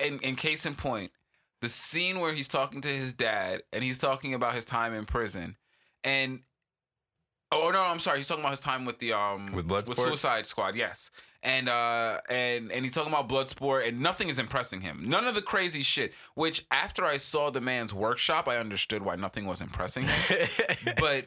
[0.01, 1.12] And, and case in point,
[1.62, 5.05] the scene where he's talking to his dad and he's talking about his time in
[5.05, 5.55] prison,
[6.03, 6.41] and
[7.51, 9.95] oh no, I'm sorry, he's talking about his time with the um With Bloodsport?
[9.95, 11.12] Suicide Squad, yes.
[11.43, 15.03] And uh and and he's talking about Bloodsport, and nothing is impressing him.
[15.05, 16.13] None of the crazy shit.
[16.33, 20.47] Which after I saw the man's workshop, I understood why nothing was impressing him.
[20.99, 21.25] but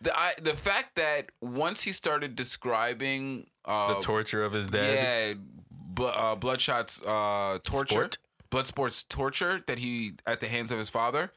[0.00, 4.94] the I, the fact that once he started describing uh, the torture of his dad.
[4.94, 5.34] yeah,
[5.70, 8.18] bl- uh, Bloodshot's uh, torture, Sport?
[8.50, 11.32] Bloodsport's torture that he at the hands of his father.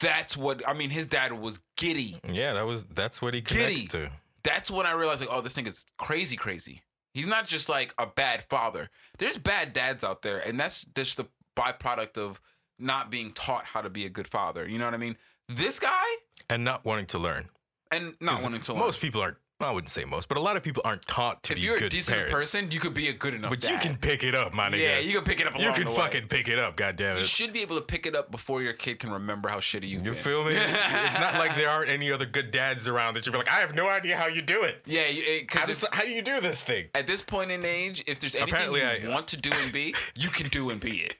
[0.00, 0.90] That's what I mean.
[0.90, 2.18] His dad was giddy.
[2.28, 3.86] Yeah, that was that's what he connects Giddy.
[3.88, 4.10] to.
[4.42, 6.82] That's when I realized, like, oh, this thing is crazy, crazy.
[7.14, 8.90] He's not just like a bad father.
[9.18, 12.40] There's bad dads out there, and that's just the byproduct of
[12.78, 14.68] not being taught how to be a good father.
[14.68, 15.16] You know what I mean?
[15.48, 16.04] This guy,
[16.50, 17.48] And not wanting to learn.
[17.90, 18.80] and not 'Cause wanting to learn.
[18.82, 19.38] Most people aren't.
[19.58, 21.72] I wouldn't say most, but a lot of people aren't taught to if be good
[21.74, 22.34] If you're a decent parents.
[22.34, 23.50] person, you could be a good enough.
[23.52, 23.74] Person.
[23.74, 24.80] But you can pick it up, my nigga.
[24.82, 25.58] Yeah, you can pick it up.
[25.58, 25.96] You can the way.
[25.96, 26.76] fucking pick it up.
[26.76, 27.26] God damn You it.
[27.28, 30.00] should be able to pick it up before your kid can remember how shitty You
[30.00, 30.14] been.
[30.14, 30.52] feel me?
[30.56, 33.60] it's not like there aren't any other good dads around that you'd be like, I
[33.60, 34.82] have no idea how you do it.
[34.84, 36.88] Yeah, How, because does, how do you do this thing?
[36.94, 39.72] at this point in age, if there's anything Apparently you I- want to do and
[39.72, 41.14] be, you can do and be it.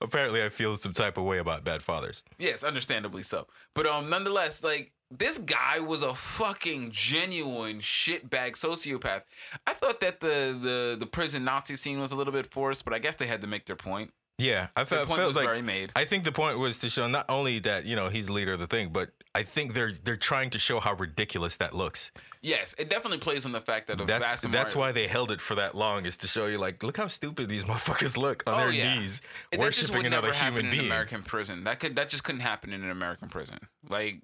[0.00, 2.24] Apparently, I feel some type of way about bad fathers.
[2.36, 3.46] yes, understandably so.
[3.74, 9.22] But um, nonetheless, like this guy was a fucking genuine shitbag sociopath.
[9.66, 12.94] I thought that the the the prison Nazi scene was a little bit forced, but
[12.94, 14.12] I guess they had to make their point.
[14.38, 15.92] Yeah, I felt, point felt was like very made.
[15.94, 18.54] I think the point was to show not only that you know he's the leader
[18.54, 22.10] of the thing, but I think they're they're trying to show how ridiculous that looks.
[22.40, 25.40] Yes, it definitely plays on the fact that a That's that's why they held it
[25.40, 28.54] for that long is to show you like look how stupid these motherfuckers look on
[28.54, 28.98] Oh, their yeah.
[28.98, 29.20] knees
[29.52, 31.64] And that just worshiping another never happen in an American prison.
[31.64, 33.58] That could that just couldn't happen in an American prison.
[33.88, 34.22] Like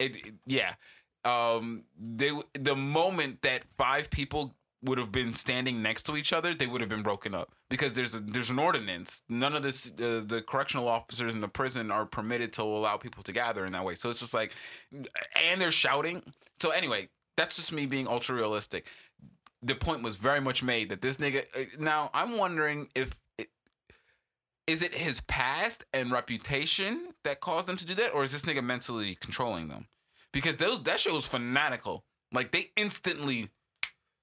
[0.00, 0.74] it, it- yeah.
[1.24, 6.54] Um they the moment that five people would have been standing next to each other,
[6.54, 9.20] they would have been broken up because there's a, there's an ordinance.
[9.28, 13.22] None of this uh, the correctional officers in the prison are permitted to allow people
[13.24, 13.94] to gather in that way.
[13.94, 14.52] So it's just like
[15.36, 16.22] and they're shouting.
[16.60, 18.86] So anyway, that's just me being ultra realistic.
[19.62, 21.44] The point was very much made that this nigga.
[21.54, 23.19] uh, Now I'm wondering if
[24.70, 28.44] is it his past and reputation that caused them to do that, or is this
[28.44, 29.86] nigga mentally controlling them?
[30.32, 32.04] Because those that show was fanatical.
[32.32, 33.50] Like they instantly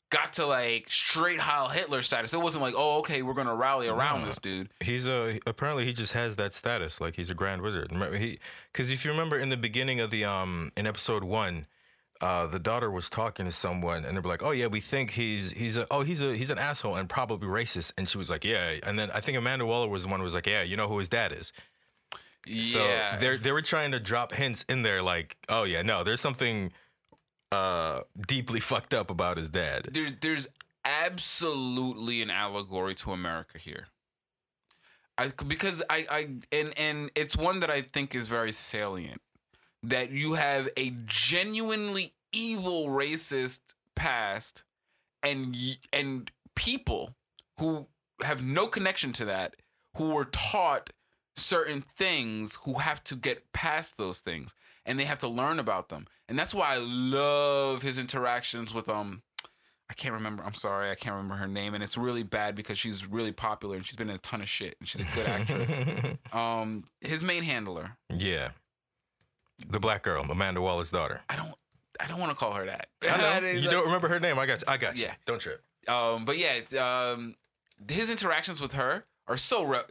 [0.09, 2.33] got to like straight Heil Hitler status.
[2.33, 4.27] It wasn't like, oh, okay, we're gonna rally around No.
[4.27, 4.69] this dude.
[4.79, 7.91] He's a apparently he just has that status like he's a grand wizard.
[7.91, 8.39] Remember he
[8.71, 11.67] because if you remember in the beginning of the um in episode one,
[12.21, 15.11] uh the daughter was talking to someone and they were like, oh yeah, we think
[15.11, 18.29] he's he's a oh he's a he's an asshole and probably racist and she was
[18.29, 20.63] like yeah and then I think Amanda Waller was the one who was like yeah
[20.63, 21.53] you know who his dad is.
[22.45, 23.17] Yeah.
[23.17, 26.21] So they they were trying to drop hints in there like oh yeah no there's
[26.21, 26.71] something
[27.51, 29.87] uh deeply fucked up about his dad.
[29.91, 30.47] there's there's
[30.85, 33.87] absolutely an allegory to America here.
[35.17, 39.21] I because I I and and it's one that I think is very salient
[39.83, 43.59] that you have a genuinely evil racist
[43.95, 44.63] past
[45.23, 45.55] and
[45.93, 47.15] and people
[47.59, 47.87] who
[48.23, 49.55] have no connection to that
[49.95, 50.91] who were taught
[51.35, 54.53] certain things who have to get past those things
[54.85, 56.07] and they have to learn about them.
[56.29, 59.21] And that's why i love his interactions with um
[59.89, 62.77] i can't remember i'm sorry i can't remember her name and it's really bad because
[62.77, 65.27] she's really popular and she's been in a ton of shit and she's a good
[65.27, 65.71] actress.
[66.33, 67.97] Um his main handler.
[68.09, 68.49] Yeah.
[69.69, 71.21] The black girl, Amanda Waller's daughter.
[71.29, 71.53] i don't
[71.99, 73.47] i don't want to call her that I know.
[73.47, 74.37] It's You like- don't remember her name?
[74.37, 74.65] I got you.
[74.67, 75.03] I got you.
[75.05, 75.13] Yeah.
[75.25, 75.63] Don't trip.
[75.87, 77.35] Um, but yeah, um,
[77.89, 79.63] his interactions with her are so.
[79.63, 79.81] Re-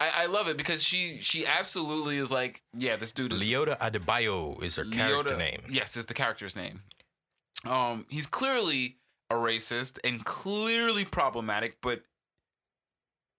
[0.00, 3.78] I, I love it because she she absolutely is like, yeah, this dude is Leota
[3.78, 5.62] Adebayo is her character name.
[5.70, 6.82] Yes, is the character's name.
[7.64, 8.96] Um, he's clearly
[9.30, 12.02] a racist and clearly problematic, but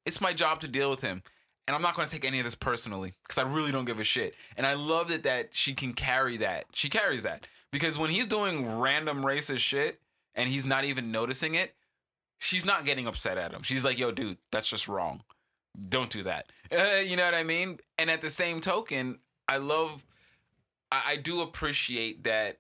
[0.05, 1.21] it's my job to deal with him.
[1.67, 3.99] And I'm not going to take any of this personally because I really don't give
[3.99, 4.36] a shit.
[4.56, 6.65] And I love that that she can carry that.
[6.73, 9.99] She carries that because when he's doing random racist shit
[10.36, 11.73] and he's not even noticing it,
[12.38, 13.63] she's not getting upset at him.
[13.63, 15.23] She's like, "Yo, dude, that's just wrong.
[15.89, 17.80] Don't do that." Uh, you know what I mean?
[17.97, 20.04] And at the same token, I love,
[20.91, 22.58] I, I do appreciate that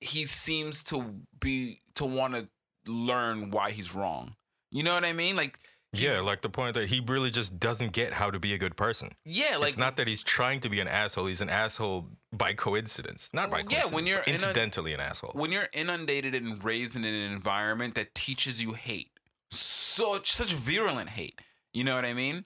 [0.00, 1.04] he seems to
[1.38, 2.48] be to want to
[2.90, 4.34] learn why he's wrong.
[4.70, 5.36] You know what I mean?
[5.36, 5.58] Like,
[5.92, 8.76] Yeah, like the point that he really just doesn't get how to be a good
[8.76, 9.10] person.
[9.24, 11.26] yeah, like it's not that he's trying to be an asshole.
[11.26, 13.92] He's an asshole by coincidence, not by Well, yeah, coincidence.
[13.92, 15.32] when you're incidentally an asshole.
[15.34, 19.10] when you're inundated and raised in an environment that teaches you hate,
[19.50, 21.40] such such virulent hate.
[21.72, 22.44] You know what I mean?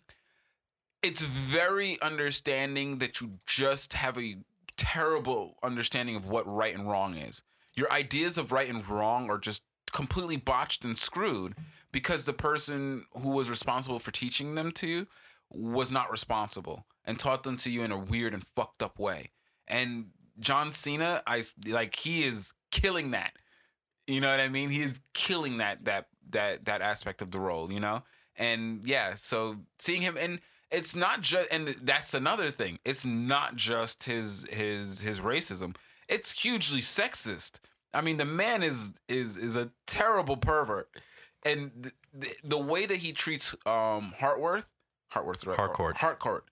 [1.02, 4.36] it's very understanding that you just have a
[4.78, 7.42] terrible understanding of what right and wrong is.
[7.76, 9.60] Your ideas of right and wrong are just
[9.92, 11.56] completely botched and screwed
[11.94, 15.06] because the person who was responsible for teaching them to you
[15.48, 19.30] was not responsible and taught them to you in a weird and fucked up way.
[19.68, 20.06] And
[20.40, 23.34] John Cena, I like he is killing that.
[24.08, 24.70] You know what I mean?
[24.70, 28.02] He's killing that that that that aspect of the role, you know?
[28.34, 30.40] And yeah, so seeing him and
[30.72, 32.80] it's not just and that's another thing.
[32.84, 35.76] It's not just his his his racism.
[36.08, 37.60] It's hugely sexist.
[37.94, 40.88] I mean, the man is is is a terrible pervert.
[41.44, 44.66] And the, the, the way that he treats um Hartworth,
[45.10, 45.56] Hartworth right?
[45.56, 45.96] Harcourt.
[45.98, 46.44] Harcourt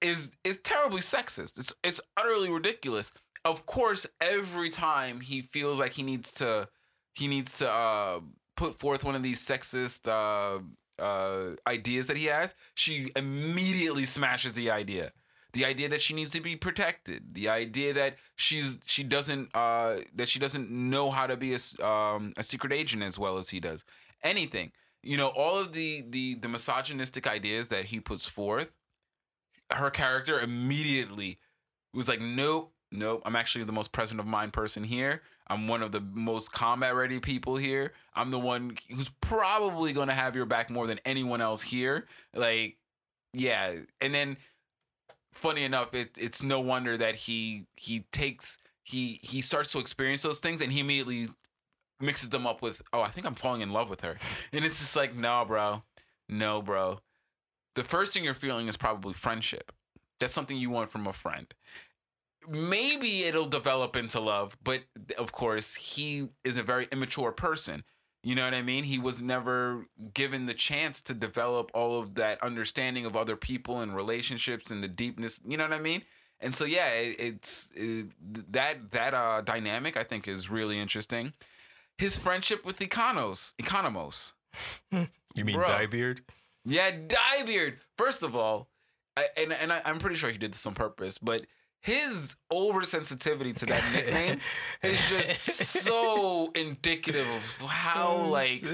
[0.00, 1.58] is is terribly sexist.
[1.58, 3.12] It's it's utterly ridiculous.
[3.44, 6.68] Of course, every time he feels like he needs to
[7.14, 8.20] he needs to uh,
[8.56, 10.60] put forth one of these sexist uh,
[11.02, 15.12] uh, ideas that he has, she immediately smashes the idea.
[15.52, 17.34] The idea that she needs to be protected.
[17.34, 21.86] The idea that she's she doesn't uh, that she doesn't know how to be a,
[21.86, 23.84] um, a secret agent as well as he does.
[24.26, 28.72] Anything, you know, all of the the the misogynistic ideas that he puts forth
[29.72, 31.38] her character immediately
[31.92, 33.22] was like, nope, nope.
[33.24, 35.22] I'm actually the most present of mind person here.
[35.48, 37.92] I'm one of the most combat ready people here.
[38.14, 42.06] I'm the one who's probably going to have your back more than anyone else here.
[42.34, 42.76] Like,
[43.32, 43.74] yeah.
[44.00, 44.36] And then,
[45.32, 50.22] funny enough, it, it's no wonder that he he takes he he starts to experience
[50.22, 51.28] those things and he immediately
[52.00, 54.16] mixes them up with, oh, I think I'm falling in love with her,
[54.52, 55.82] and it's just like, no, bro,
[56.28, 57.00] no, bro
[57.76, 59.70] the first thing you're feeling is probably friendship.
[60.18, 61.46] That's something you want from a friend.
[62.48, 64.82] Maybe it'll develop into love, but
[65.18, 67.84] of course, he is a very immature person.
[68.22, 68.84] You know what I mean?
[68.84, 73.80] He was never given the chance to develop all of that understanding of other people
[73.80, 75.38] and relationships and the deepness.
[75.46, 76.02] You know what I mean?
[76.40, 78.06] And so, yeah, it, it's it,
[78.52, 81.34] that that uh, dynamic I think is really interesting.
[81.98, 84.32] His friendship with Econos, Economos.
[84.90, 85.66] You mean Bro.
[85.68, 86.20] Dyebeard?
[86.64, 87.74] Yeah, Dyebeard.
[87.96, 88.68] First of all,
[89.16, 91.46] I, and and I, I'm pretty sure he did this on purpose, but
[91.80, 94.40] his oversensitivity to that nickname
[94.82, 98.64] is just so indicative of how Oh, like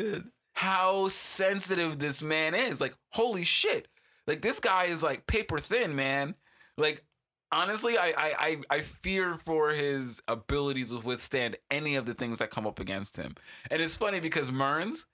[0.54, 2.80] how sensitive this man is.
[2.80, 3.88] Like, holy shit!
[4.26, 6.35] Like this guy is like paper thin, man.
[6.78, 7.04] Like
[7.53, 12.51] honestly, I I I, fear for his ability to withstand any of the things that
[12.51, 13.37] come up against him.
[13.71, 15.07] And it's funny because Murn's,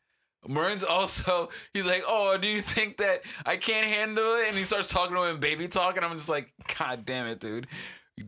[0.46, 4.48] Murn's also, he's like, Oh, do you think that I can't handle it?
[4.48, 7.40] And he starts talking to him baby talk, and I'm just like, God damn it,
[7.40, 7.66] dude.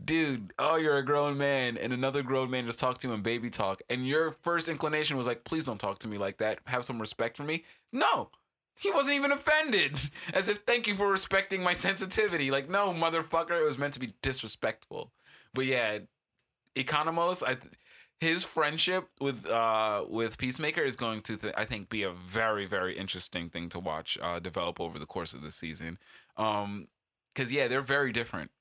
[0.05, 3.21] Dude, oh, you're a grown man, and another grown man just talked to you in
[3.21, 3.81] baby talk.
[3.89, 6.59] And your first inclination was like, please don't talk to me like that.
[6.67, 7.65] Have some respect for me.
[7.91, 8.29] No,
[8.79, 9.99] he wasn't even offended.
[10.33, 12.51] As if thank you for respecting my sensitivity.
[12.51, 15.11] Like, no, motherfucker, it was meant to be disrespectful.
[15.53, 15.99] But yeah,
[16.75, 17.57] Economos, I
[18.21, 22.67] his friendship with uh with Peacemaker is going to th- I think be a very
[22.67, 25.97] very interesting thing to watch uh develop over the course of the season.
[26.37, 26.87] Um
[27.35, 28.51] cuz yeah, they're very different.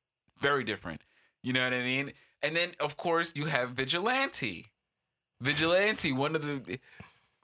[0.40, 1.02] Very different.
[1.42, 2.14] You know what I mean?
[2.42, 4.72] And then of course you have Vigilante.
[5.40, 6.80] Vigilante, one of the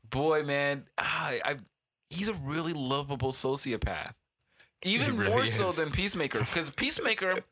[0.08, 1.58] boy man, I
[2.10, 4.12] he's a really lovable sociopath.
[4.84, 7.42] Even really more so than Peacemaker cuz Peacemaker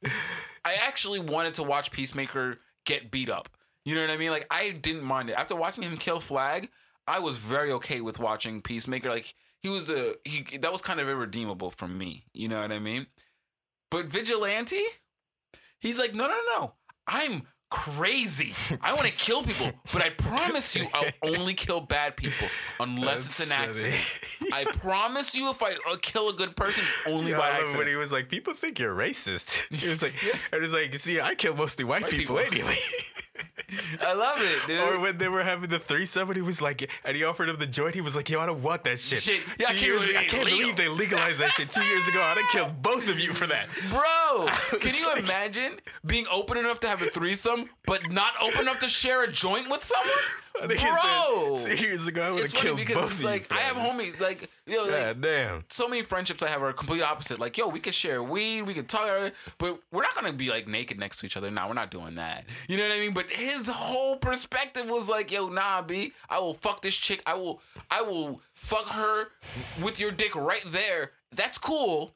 [0.64, 3.48] I actually wanted to watch Peacemaker get beat up.
[3.84, 4.30] You know what I mean?
[4.30, 5.36] Like I didn't mind it.
[5.36, 6.70] After watching him kill Flag,
[7.06, 9.10] I was very okay with watching Peacemaker.
[9.10, 12.24] Like he was a he that was kind of irredeemable for me.
[12.32, 13.06] You know what I mean?
[13.90, 14.82] But Vigilante,
[15.78, 16.74] he's like, no, no, no.
[17.06, 18.54] I'm crazy.
[18.80, 22.46] I want to kill people, but I promise you, I'll only kill bad people
[22.80, 24.00] unless it's an That's accident.
[24.52, 27.78] I promise you, if I uh, kill a good person, only Yeah, by accident.
[27.78, 29.50] when he was like, people think you're racist.
[29.84, 30.14] He was like,
[30.52, 32.54] and it's like, see, I kill mostly white, White people, people.
[32.58, 32.78] anyway.
[34.00, 34.80] I love it, dude.
[34.80, 37.56] or when they were having the threesome, and he was like, and he offered him
[37.58, 39.22] the joint, he was like, yo, I don't want that shit.
[39.22, 39.40] Shit.
[39.58, 42.20] Yeah, I can't years- believe I can't believe they legalized that shit two years ago.
[42.22, 43.66] I'd have killed both of you for that.
[43.90, 48.62] Bro, can you like- imagine being open enough to have a threesome, but not open
[48.62, 50.10] enough to share a joint with someone?
[50.62, 53.10] I think Bro, said, two years ago, I would have it's funny killed because both
[53.10, 55.64] it's of like I have homies like yo, like damn.
[55.68, 57.40] so many friendships I have are complete opposite.
[57.40, 60.68] Like yo, we could share weed, we could talk, but we're not gonna be like
[60.68, 61.50] naked next to each other.
[61.50, 62.44] Nah, we're not doing that.
[62.68, 63.14] You know what I mean?
[63.14, 67.20] But his whole perspective was like, yo, nah, b, I will fuck this chick.
[67.26, 69.26] I will, I will fuck her
[69.82, 71.10] with your dick right there.
[71.32, 72.14] That's cool.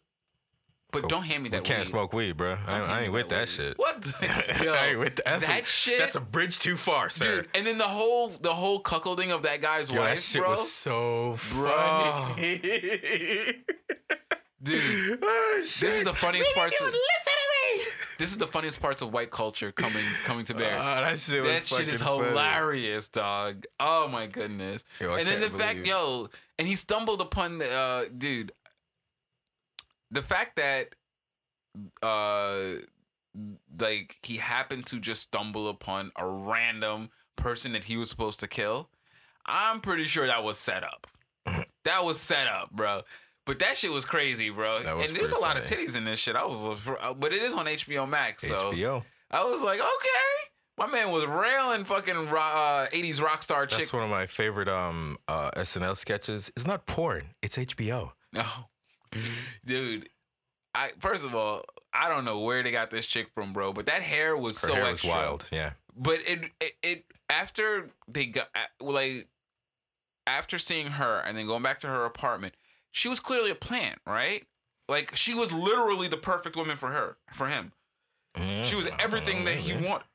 [0.90, 1.64] But don't hand me We that.
[1.64, 1.88] can't weed.
[1.88, 2.56] smoke weed, bro.
[2.66, 3.48] I, I ain't with that weed.
[3.48, 3.78] shit.
[3.78, 4.00] What?
[4.58, 5.24] The, yo, I ain't with that.
[5.26, 5.98] That's that a, shit.
[5.98, 7.42] That's a bridge too far, sir.
[7.42, 7.48] dude.
[7.54, 10.50] And then the whole the whole cuckolding of that guy's Yo, that wife, shit bro.
[10.52, 12.58] was so funny.
[14.62, 15.22] dude.
[15.80, 16.80] This is the funniest parts.
[16.80, 16.92] Of,
[18.18, 20.76] this is the funniest parts of white culture coming coming to bear.
[20.78, 22.28] Ah, that shit, was that shit is fucking funny.
[22.30, 23.64] hilarious, dog.
[23.78, 24.84] Oh my goodness.
[25.00, 26.28] Yo, and then the fact, believe- yo,
[26.58, 28.52] and he stumbled upon the uh, dude.
[30.10, 30.94] The fact that,
[32.02, 32.80] uh,
[33.78, 38.48] like he happened to just stumble upon a random person that he was supposed to
[38.48, 38.88] kill.
[39.46, 41.06] I'm pretty sure that was set up.
[41.84, 43.02] that was set up, bro.
[43.46, 44.82] But that shit was crazy, bro.
[44.96, 46.36] Was and there's a lot of titties in this shit.
[46.36, 46.78] I was,
[47.18, 49.02] but it is on HBO Max, so HBO.
[49.30, 50.50] I was like, okay.
[50.76, 53.78] My man was railing fucking uh, 80s rock star chick.
[53.80, 56.52] That's one of my favorite um uh, SNL sketches.
[56.56, 57.30] It's not porn.
[57.42, 58.12] It's HBO.
[58.32, 58.44] No.
[59.12, 59.34] Mm-hmm.
[59.66, 60.08] Dude,
[60.74, 63.86] I first of all, I don't know where they got this chick from, bro, but
[63.86, 65.10] that hair was Her so hair extra.
[65.10, 65.46] was wild.
[65.50, 65.72] Yeah.
[65.96, 68.48] But it, it it after they got
[68.80, 69.28] like
[70.26, 72.54] after seeing her and then going back to her apartment,
[72.90, 74.44] she was clearly a plant, right?
[74.88, 77.72] Like she was literally the perfect woman for her, for him.
[78.36, 78.62] Mm-hmm.
[78.62, 78.96] She was mm-hmm.
[79.00, 80.06] everything that he wanted.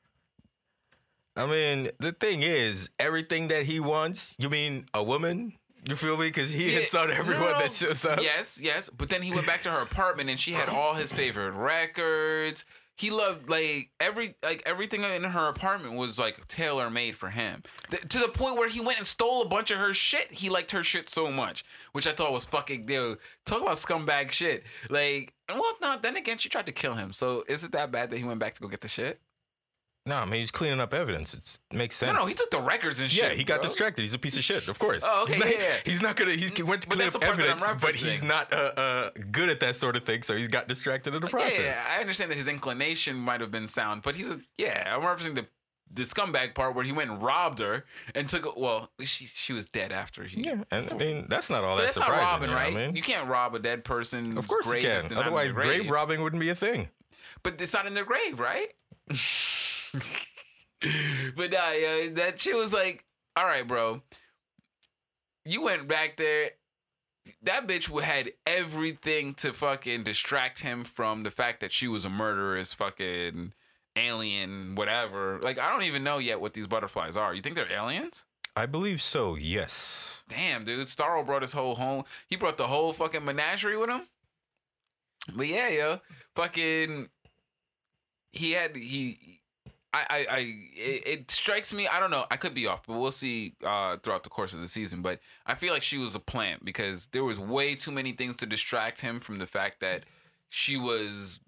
[1.36, 4.36] I mean, the thing is, everything that he wants.
[4.38, 5.54] You mean a woman?
[5.84, 6.28] You feel me?
[6.28, 8.20] Because he hits Yeah, on everyone no, that shows up.
[8.22, 8.88] Yes, yes.
[8.88, 12.64] But then he went back to her apartment and she had all his favorite records.
[12.96, 17.62] He loved like every like everything in her apartment was like tailor made for him.
[17.90, 20.30] Th- to the point where he went and stole a bunch of her shit.
[20.30, 23.18] He liked her shit so much, which I thought was fucking dude.
[23.46, 24.62] Talk about scumbag shit.
[24.90, 25.96] Like, well, no.
[26.00, 27.12] Then again, she tried to kill him.
[27.12, 29.20] So is it that bad that he went back to go get the shit?
[30.06, 31.32] No, I mean he's cleaning up evidence.
[31.32, 32.12] It's, it makes sense.
[32.12, 32.26] No, no.
[32.26, 33.22] He took the records and shit.
[33.22, 33.70] yeah, he got bro.
[33.70, 34.02] distracted.
[34.02, 35.02] He's a piece of shit, of course.
[35.04, 35.76] Oh, okay, he's not, yeah.
[35.84, 36.32] He's not gonna.
[36.32, 38.52] He's, he went to But clean up the part that I'm evidence, but he's not
[38.52, 40.22] uh, uh, good at that sort of thing.
[40.22, 41.58] So he's got distracted in the process.
[41.58, 44.94] Yeah, I understand that his inclination might have been sound, but he's a yeah.
[44.94, 45.46] I'm referencing the
[45.90, 48.58] the scumbag part where he went and robbed her and took.
[48.58, 50.42] Well, she she was dead after he.
[50.42, 52.26] Yeah, and I mean that's not all So that that's not surprising.
[52.26, 52.72] robbing, you know right?
[52.74, 52.96] I mean?
[52.96, 54.36] You can't rob a dead person.
[54.36, 55.04] of course you can.
[55.10, 56.90] not Otherwise, grave robbing wouldn't be a thing.
[57.42, 58.68] But it's not in their grave, right?
[61.36, 63.04] but nah, yeah, that shit was like,
[63.36, 64.02] all right, bro.
[65.44, 66.50] You went back there.
[67.42, 72.10] That bitch had everything to fucking distract him from the fact that she was a
[72.10, 73.52] murderous fucking
[73.96, 75.38] alien, whatever.
[75.42, 77.34] Like, I don't even know yet what these butterflies are.
[77.34, 78.26] You think they're aliens?
[78.56, 79.36] I believe so.
[79.36, 80.22] Yes.
[80.28, 80.86] Damn, dude.
[80.86, 82.04] Starro brought his whole home.
[82.26, 84.02] He brought the whole fucking menagerie with him.
[85.34, 86.00] But yeah, yo,
[86.36, 87.08] fucking,
[88.32, 89.40] he had he.
[89.94, 90.38] I, I, I
[90.74, 91.86] it, it strikes me.
[91.86, 92.24] I don't know.
[92.28, 95.02] I could be off, but we'll see uh, throughout the course of the season.
[95.02, 98.34] But I feel like she was a plant because there was way too many things
[98.36, 100.04] to distract him from the fact that
[100.48, 101.38] she was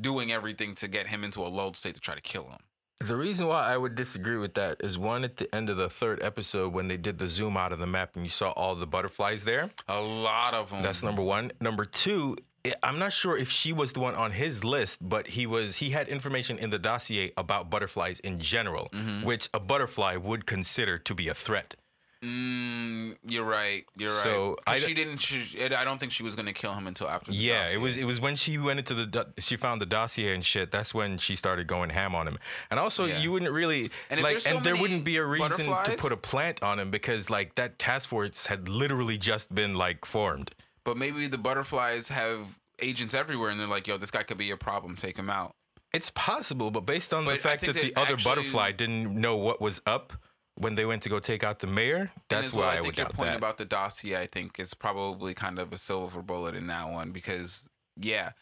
[0.00, 2.58] doing everything to get him into a lulled state to try to kill him.
[3.00, 5.88] The reason why I would disagree with that is one at the end of the
[5.88, 8.76] third episode when they did the zoom out of the map and you saw all
[8.76, 9.70] the butterflies there.
[9.88, 10.82] A lot of them.
[10.82, 11.50] That's number one.
[11.60, 12.36] Number two,
[12.82, 15.76] I'm not sure if she was the one on his list, but he was.
[15.78, 19.24] He had information in the dossier about butterflies in general, Mm-hmm.
[19.24, 21.74] which a butterfly would consider to be a threat.
[22.22, 23.84] Mm, you're right.
[23.96, 24.22] You're right.
[24.22, 25.18] So, 'Cause I she didn't.
[25.18, 27.32] She, I don't think she was gonna kill him until after.
[27.32, 27.74] Yeah, dossier.
[27.74, 27.98] it was.
[27.98, 29.06] It was when she went into the.
[29.06, 30.70] do- She found the dossier and shit.
[30.70, 32.38] That's when she started going ham on him.
[32.70, 33.18] And also, Yeah.
[33.18, 34.38] you wouldn't really And like.
[34.38, 37.56] so and there wouldn't be a reason to put a plant on him because like
[37.56, 40.54] that task force had literally just been like formed.
[40.84, 44.50] But maybe the butterflies have agents everywhere, and they're like, "Yo, this guy could be
[44.50, 44.96] a problem.
[44.96, 45.54] Take him out."
[45.92, 49.36] It's possible, but based on But the fact that the other actually- butterfly didn't know
[49.36, 50.14] what was up
[50.54, 52.84] when they went to go take out the mayor, that's well, why I I, would
[52.84, 53.36] think your doubt point that.
[53.36, 57.10] about the dossier, I think, is probably kind of a silver bullet in that one
[57.12, 58.32] because, yeah,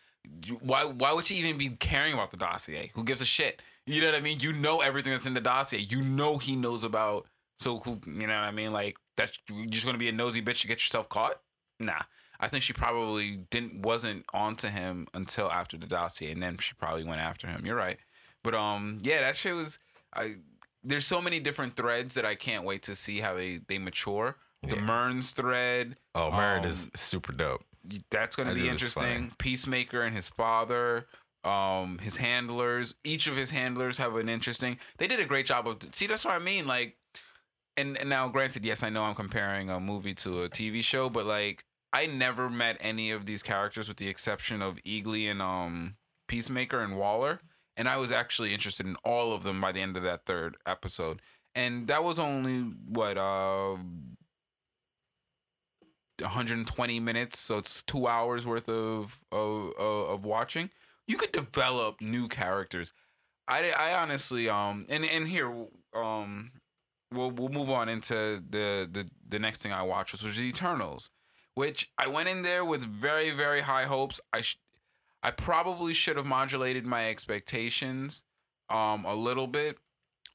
[0.61, 2.91] why why would you even be caring about the dossier?
[2.95, 3.63] Who gives a shit?
[3.87, 4.39] You know what I mean?
[4.41, 5.81] You know everything that's in the dossier.
[5.81, 7.27] You know he knows about.
[7.59, 8.01] So who?
[8.07, 8.73] You know what I mean?
[8.73, 11.41] Like that's you're just gonna be a nosy bitch to get yourself caught?
[11.81, 12.03] Nah.
[12.41, 16.73] I think she probably didn't wasn't onto him until after the dossier, and then she
[16.75, 17.65] probably went after him.
[17.67, 17.99] You're right,
[18.43, 19.79] but um, yeah, that shit was.
[20.15, 20.37] I
[20.83, 24.37] there's so many different threads that I can't wait to see how they they mature.
[24.63, 24.83] The Yeah.
[24.83, 27.65] Murn's thread, oh, Merit um, is super dope.
[28.11, 29.33] that's going to That be interesting.
[29.39, 31.07] Peacemaker and his father,
[31.45, 32.95] um, his handlers.
[33.05, 34.79] Each of his handlers have an interesting.
[34.99, 35.79] They did a great job of.
[35.95, 36.67] See, that's what I mean.
[36.67, 36.97] Like,
[37.77, 41.09] and, and now, granted, yes, I know I'm comparing a movie to a TV show,
[41.09, 45.43] but like, I never met any of these characters with the exception of Eagly and
[45.43, 45.97] um
[46.29, 47.41] Peacemaker and Waller,
[47.77, 50.57] and I was actually interested in all of them by the end of that third
[50.67, 51.21] episode.
[51.55, 53.77] And that was only what uh
[56.21, 60.71] 120 minutes, so it's two hours worth of of of, of watching.
[61.07, 62.93] You could develop new characters.
[63.49, 65.53] I, I honestly um and and here
[65.95, 66.53] um
[67.13, 71.11] we'll we'll move on into the the the next thing I watched which was Eternals.
[71.55, 74.21] Which I went in there with very very high hopes.
[74.33, 74.59] I sh-
[75.23, 78.23] I probably should have modulated my expectations
[78.69, 79.79] um a little bit,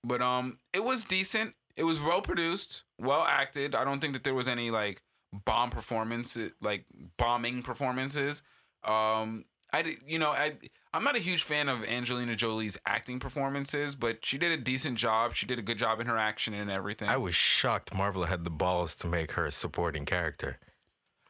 [0.03, 1.55] but um it was decent.
[1.76, 3.76] It was well produced, well acted.
[3.76, 5.01] I don't think that there was any like
[5.34, 6.86] bomb performance like
[7.18, 8.43] bombing performances.
[8.84, 10.53] Um I you know, I
[10.93, 14.97] I'm not a huge fan of Angelina Jolie's acting performances, but she did a decent
[14.97, 15.34] job.
[15.34, 17.09] She did a good job in her action and everything.
[17.09, 20.57] I was shocked Marvel had the balls to make her a supporting character.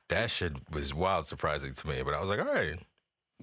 [0.10, 2.80] That shit was wild surprising to me, but I was like, all right,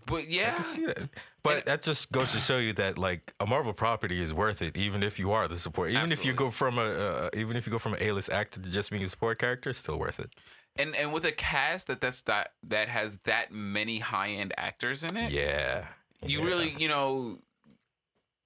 [0.07, 1.09] but I yeah, can see that.
[1.43, 4.77] But that just goes to show you that like a Marvel property is worth it,
[4.77, 5.91] even if you are the support.
[5.91, 8.61] Even if you go from a, uh, even if you go from an A-list actor
[8.61, 10.33] to just being a support character, it's still worth it.
[10.77, 15.03] and and with a cast that that's that that has that many high end actors
[15.03, 15.87] in it, Yeah,
[16.25, 16.47] you Yeah.
[16.47, 17.39] really you know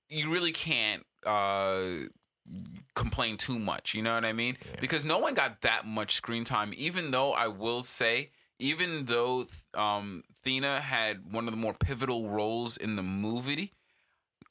[0.09, 1.83] you really can't uh
[2.95, 4.81] complain too much you know what i mean Yeah.
[4.81, 9.47] because no one got that much screen time even though i will say even though
[9.75, 13.73] um thena had one of the more pivotal roles in the movie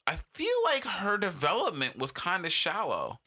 [0.06, 3.18] i feel like her development was kind of shallow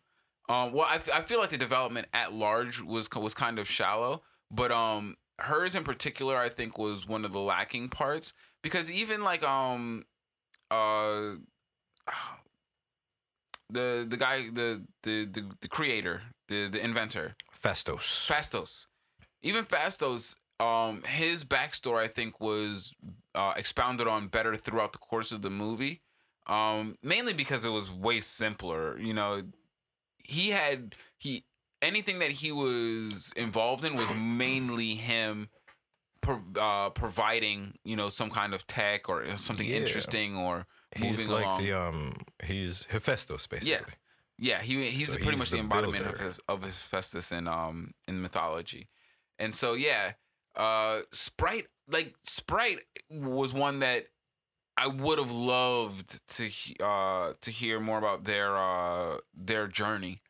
[0.48, 4.24] um well I, I feel like the development at large was was kind of shallow
[4.50, 9.24] but um hers in particular i think was one of the lacking parts because even
[9.24, 10.06] like um
[10.72, 11.32] uh
[13.70, 18.28] the the guy the the the, the creator the the inventor Phastos.
[18.28, 18.86] Phastos
[19.42, 22.94] even Phastos um his backstory I think was
[23.36, 26.02] uh, expounded on better throughout the course of the movie
[26.48, 29.44] um mainly because it was way simpler you know
[30.24, 31.44] he had he
[31.82, 35.50] anything that he was involved in was mainly him
[36.22, 39.76] pro, uh, providing you know some kind of tech or something Yeah.
[39.78, 40.66] interesting or
[40.96, 42.14] he's moving like along the um,
[42.44, 43.72] he's Hephaestus basically.
[44.38, 44.58] Yeah.
[44.58, 47.32] yeah, he he's So the, pretty he's much the, the embodiment of his of Hephaestus
[47.32, 48.90] in um in mythology,
[49.38, 50.14] and so yeah,
[50.56, 52.80] uh, Sprite like Sprite
[53.10, 54.08] was one that
[54.78, 56.50] I would have loved to
[56.84, 60.22] uh to hear more about their uh their journey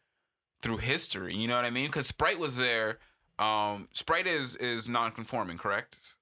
[0.61, 1.35] through history.
[1.35, 1.87] You know what I mean?
[1.87, 2.99] Because Sprite was there.
[3.37, 6.17] Um, Sprite is is non-conforming, correct?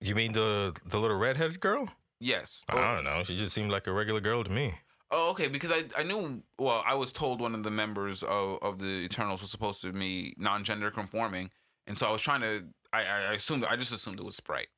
[0.00, 1.88] You mean the the little redheaded girl?
[2.20, 2.64] Yes.
[2.68, 3.22] I don't know.
[3.24, 4.74] She just seemed like a regular girl to me.
[5.10, 5.48] Oh, okay.
[5.48, 6.42] Because I, I knew.
[6.58, 9.92] Well, I was told one of the members of, of the Eternals was supposed to
[9.92, 11.50] be non-gender conforming,
[11.86, 12.64] and so I was trying to.
[12.92, 13.64] I, I assumed.
[13.64, 14.68] I just assumed it was Sprite,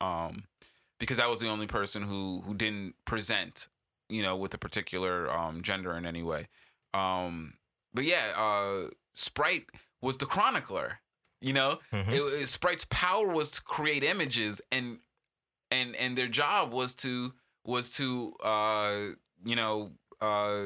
[0.00, 0.44] um,
[0.98, 3.68] because that was the only person who who didn't present,
[4.08, 6.48] you know, with a particular um gender in any way.
[6.94, 7.54] Um,
[7.92, 9.66] but yeah, uh, Sprite
[10.00, 11.00] was the chronicler.
[11.40, 12.08] You know, Mhm.
[12.08, 14.98] it, it- Sprite's power was to create images, and
[15.70, 17.32] and and their job was to
[17.64, 19.06] was to uh
[19.44, 20.64] you know uh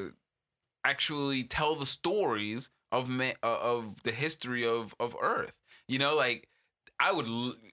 [0.85, 5.59] actually tell the stories of ma- uh, of the history of of Earth.
[5.89, 6.49] You know, like
[7.01, 7.27] I would,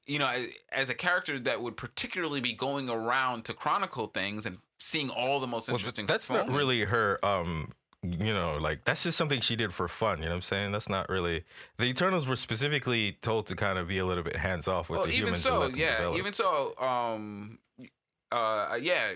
[0.08, 4.58] you know, as a character that would particularly be going around to chronicle things and
[4.80, 6.06] seeing all the most interesting.
[6.08, 9.88] Well, that's not really her um you know like that's just something she did for
[9.90, 11.44] fun you know what i'm saying that's not really
[11.78, 15.00] the eternals were specifically told to kind of be a little bit hands off with
[15.00, 16.18] well, the even humans so, yeah, develop.
[16.18, 17.60] even so, um,
[18.32, 19.14] uh, yeah,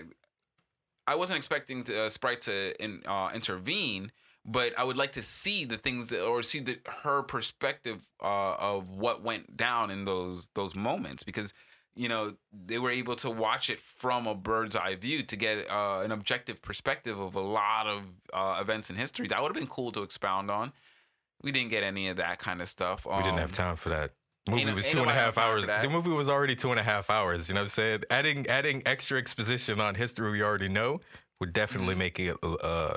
[1.06, 4.12] I wasn't expecting to, uh, Sprite to in, uh, intervene,
[4.44, 8.54] but I would like to see the things that, or see the her perspective uh,
[8.54, 11.52] of what went down in those those moments because
[11.96, 15.70] you know they were able to watch it from a bird's eye view to get
[15.70, 19.26] uh, an objective perspective of a lot of uh, events in history.
[19.28, 20.72] That would have been cool to expound on.
[21.42, 23.06] We didn't get any of that kind of stuff.
[23.06, 24.12] we didn't have Um, time for that
[24.48, 26.70] movie was two and a half got time for hours the movie was already two
[26.70, 30.30] and a half hours you know what i'm saying adding adding extra exposition on history
[30.30, 31.00] we already know
[31.40, 32.94] would definitely make it uh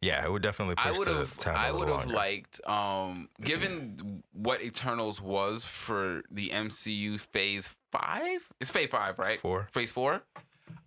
[0.00, 0.86] yeah it would definitely push.
[0.86, 6.50] I would the have I would have liked um given what Eternals was for the
[6.50, 8.52] MCU phase 5?
[8.60, 9.40] It's phase 5, right?
[9.40, 9.68] Four.
[9.72, 10.22] Phase 4.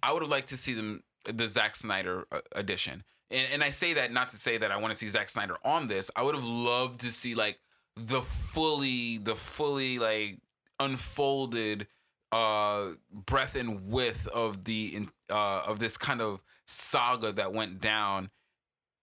[0.01, 3.03] I would have liked to see them the Zack Snyder uh, edition.
[3.31, 5.57] And and I say that not to say that I want to see Zack Snyder
[5.63, 6.09] on this.
[6.15, 7.59] I would have loved to see like
[7.95, 10.39] the fully the fully like
[10.79, 11.87] unfolded
[12.31, 17.79] uh breadth and width of the in- uh of this kind of saga that went
[17.79, 18.29] down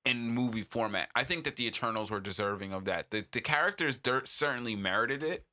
[0.05, 1.11] in movie format.
[1.15, 3.11] I think that the Eternals were deserving of that.
[3.11, 5.45] The the characters dirt certainly merited it.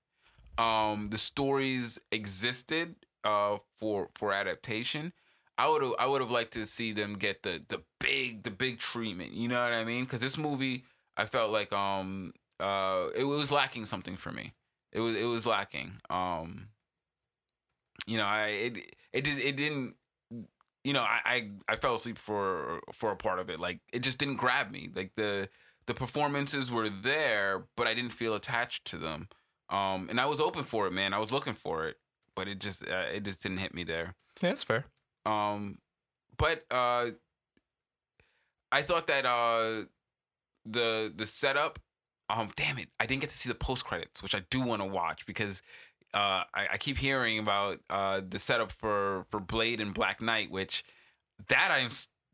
[0.57, 5.13] Um, the stories existed uh for for adaptation.
[5.57, 8.79] I would I would have liked to see them get the the big the big
[8.79, 9.33] treatment.
[9.33, 10.05] You know what I mean?
[10.05, 10.83] Because this movie,
[11.17, 14.53] I felt like um uh it was lacking something for me.
[14.91, 15.93] It was it was lacking.
[16.09, 16.69] Um,
[18.05, 18.77] you know, I it
[19.13, 19.95] it it didn't
[20.84, 23.59] you know, I, I I fell asleep for for a part of it.
[23.59, 24.89] Like it just didn't grab me.
[24.93, 25.49] Like the
[25.86, 29.30] the performances were there, but I didn't feel attached to them.
[29.69, 31.13] Um, and I was open for it, man.
[31.13, 31.97] I was looking for it,
[32.36, 34.15] but it just uh, it just didn't hit me there.
[34.41, 34.86] Yeah, that's fair.
[35.25, 35.80] Um,
[36.38, 37.07] but uh,
[38.71, 39.84] I thought that uh,
[40.65, 41.80] the the setup.
[42.30, 44.82] Um, damn it, I didn't get to see the post credits, which I do want
[44.82, 45.61] to watch because
[46.18, 50.49] uh, I, I keep hearing about uh the setup for for Blade and Black Knight,
[50.49, 50.84] which
[51.47, 51.91] that I am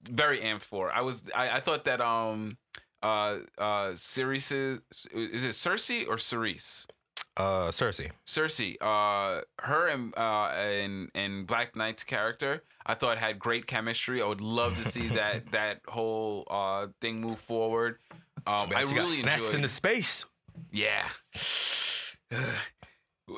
[0.10, 0.90] very amped for.
[0.90, 2.58] I was I, I thought that um
[3.02, 4.80] uh uh Cerise is,
[5.14, 6.88] is it Sersi or Cerise?
[7.36, 8.12] Uh, Sersi.
[8.28, 14.22] Sersi, uh, her and uh, and and Black Knight's character, I thought had great chemistry.
[14.22, 17.98] I would love to see that that whole uh thing move forward.
[18.46, 19.56] Um, I she got really snatched enjoyed.
[19.56, 20.26] into space.
[20.72, 21.04] yeah.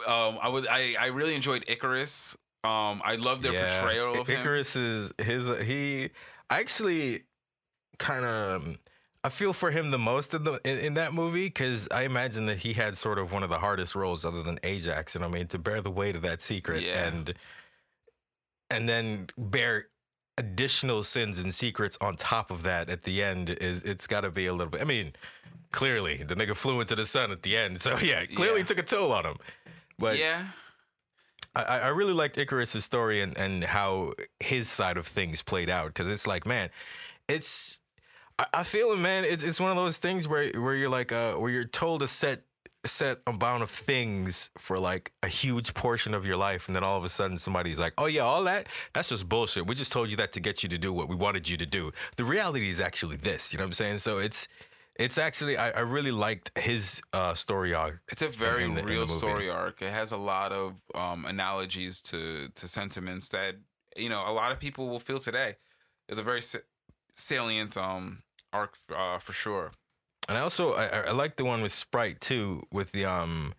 [0.07, 2.35] um, I was I I really enjoyed Ikaris.
[2.63, 3.79] Um, I love their Yeah.
[3.79, 4.43] portrayal of I- him.
[4.45, 5.47] Ikaris is his.
[5.65, 6.09] He
[6.49, 7.23] I actually
[7.99, 8.77] kind of.
[9.23, 12.45] I feel for him the most in the in, in that movie because I imagine
[12.45, 15.27] that he had sort of one of the hardest roles other than Ajak, and I
[15.27, 17.07] mean to bear the weight of that secret Yeah.
[17.07, 17.33] and
[18.69, 19.87] and then bear
[20.37, 24.29] additional sins and secrets on top of that at the end is it's got to
[24.31, 24.81] be a little bit.
[24.81, 25.13] I mean,
[25.71, 28.65] clearly the nigga flew into the sun at the end, so yeah, clearly Yeah.
[28.65, 29.37] took a toll on him.
[29.97, 30.47] But yeah,
[31.55, 35.87] I, I really liked Ikaris's story and, and how his side of things played out
[35.87, 36.69] because it's like, man,
[37.27, 37.79] it's
[38.37, 39.23] I, I feel it, man.
[39.23, 42.07] It's it's one of those things where where you're like uh where you're told a
[42.07, 42.43] set
[42.85, 46.99] set amount of things for like a huge portion of your life and then all
[46.99, 49.65] of a sudden somebody's like oh yeah all that that's just bullshit.
[49.65, 51.65] We just told you that to get you to do what we wanted you to
[51.65, 51.91] do.
[52.17, 53.97] The reality is actually this you know what i'm saying?
[53.99, 54.47] So it's
[54.97, 58.81] it's actually i, I really liked his uh story arc it's a very in the-
[58.81, 59.81] in the real story arc.
[59.81, 63.55] It has a lot of um analogies to to sentiments that
[63.97, 65.55] you know a lot of people will feel today.
[66.09, 66.59] It's a very sa-
[67.13, 68.23] salient um
[68.53, 69.71] arc uh, for sure.
[70.29, 72.63] And I also I, I I like the one with Sprite too.
[72.71, 73.53] With the um,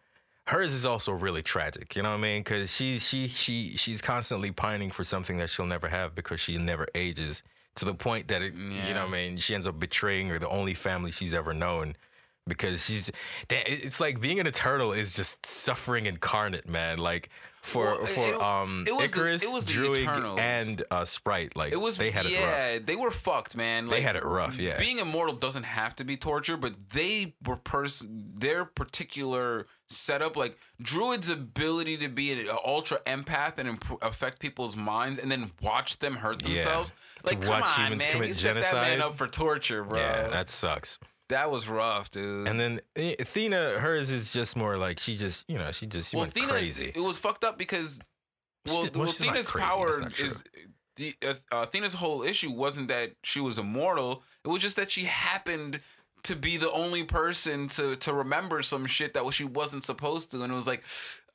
[0.49, 1.95] hers is also really tragic.
[1.97, 2.41] You know what I mean?
[2.43, 6.57] Because she she she she's constantly pining for something that she'll never have because she
[6.59, 7.43] never ages
[7.77, 9.37] to the point that it you know what I mean.
[9.37, 11.97] She ends up betraying her the only family she's ever known
[12.47, 13.11] because she's
[13.51, 16.99] it's like being an eternal is just suffering incarnate, man.
[16.99, 17.29] Like
[17.67, 20.39] for Well, for it- um it was the- it was the Druig, Eternals.
[20.41, 21.57] and uh, Sprite.
[21.57, 22.41] Like It was they had it rough.
[22.41, 23.89] yeah, they were fucked, man.
[23.89, 24.77] They had it rough, yeah.
[24.79, 30.59] Being immortal doesn't have to be torture, but they were pers- their particular setup, like
[30.83, 35.99] Druig's ability to be an ultra empath and imp- affect people's minds, and then watch
[35.99, 36.55] them hurt Yeah.
[36.55, 36.91] themselves.
[36.91, 39.83] To Like, come watch on, humans man, commit you set that man up for torture,
[39.83, 39.99] bro.
[39.99, 40.99] Yeah, that sucks.
[41.29, 42.49] That was rough, dude.
[42.49, 46.11] And then eh, Athena, hers is just more like she just, you know, she just
[46.11, 46.93] she well, went Athena, crazy.
[46.95, 48.01] it was fucked up because
[48.67, 50.27] well, did- well, well she's not Athena's power that's not true.
[50.27, 50.43] is
[50.97, 54.23] the uh, Athena's whole issue wasn't that she was immortal.
[54.45, 55.81] It was just that she happened
[56.23, 60.43] to be the only person to to remember some shit that she wasn't supposed to,
[60.43, 60.83] and it was like,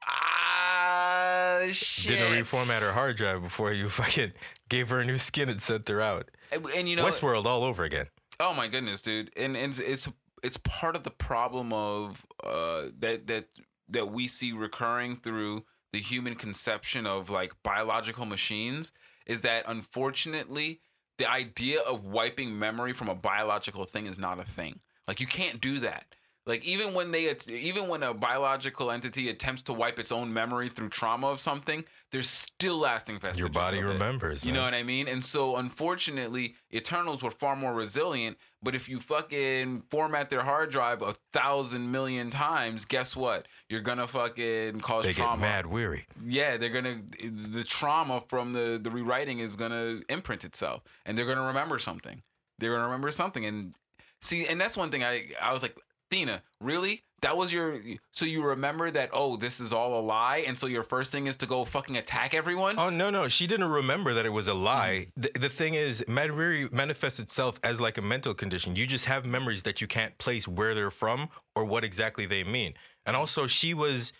[0.07, 2.17] ah, shit.
[2.17, 4.33] Didn't reformat her hard drive before you fucking
[4.69, 6.29] gave her a new skin and sent her out.
[6.51, 8.07] And, and you know, Westworld all over again.
[8.41, 9.29] Oh my goodness, dude!
[9.37, 10.09] And, and it's, it's
[10.41, 13.45] it's part of the problem of uh that that
[13.87, 15.63] that we see recurring through
[15.93, 18.91] the human conception of like biological machines
[19.27, 20.79] is that unfortunately
[21.19, 24.79] the idea of wiping memory from a biological thing is not a thing.
[25.07, 26.05] Like you can't do that.
[26.47, 30.69] Like even when they even when a biological entity attempts to wipe its own memory
[30.69, 33.39] through trauma of something, there's still lasting vestiges.
[33.39, 34.43] Your body remembers.
[34.43, 35.07] You know what I mean?
[35.07, 38.37] And so unfortunately, Eternals were far more resilient.
[38.63, 43.47] But if you fucking format their hard drive a thousand million times, guess what?
[43.69, 45.41] You're gonna fucking cause They trauma.
[45.41, 46.05] get Mahd Wy'ry.
[46.25, 51.25] Yeah, they're gonna the trauma from the the rewriting is gonna imprint itself, and they're
[51.27, 52.23] gonna remember something.
[52.57, 53.75] They're gonna remember something, and
[54.21, 55.75] see, and that's one thing I I was like,
[56.11, 57.03] Thena, really?
[57.21, 57.79] That was your
[58.11, 59.11] so you remember that?
[59.13, 61.95] Oh, this is all a lie, and so your first thing is to go fucking
[61.95, 62.79] attack everyone.
[62.79, 65.07] Oh no, no, she didn't remember that it was a lie.
[65.19, 65.23] Mm.
[65.23, 68.75] The, the thing is, Mahd Wy'ry manifests itself as like a mental condition.
[68.75, 72.43] You just have memories that you can't place where they're from or what exactly they
[72.43, 72.73] mean.
[73.05, 74.13] And also, she was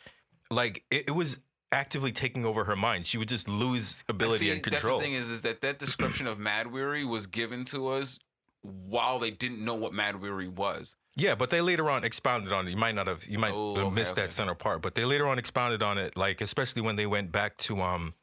[0.52, 1.38] like, it, it was
[1.72, 3.08] actively taking over her mind.
[3.08, 5.00] She would just lose ability See, and control.
[5.00, 8.20] That's the thing is, is that that description of Mahd Wy'ry was given to us
[8.62, 10.96] while they didn't know what Mahd Wy'ry was.
[11.16, 12.72] Yeah, but they later on expounded on it.
[12.72, 14.22] You might not have, you might Oh, have okay, missed okay.
[14.24, 17.32] that center part, but they later on expounded on it, like especially when they went
[17.32, 18.14] back to um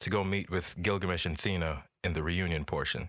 [0.00, 3.08] to go meet with Gilgamesh and Thena in the reunion portion,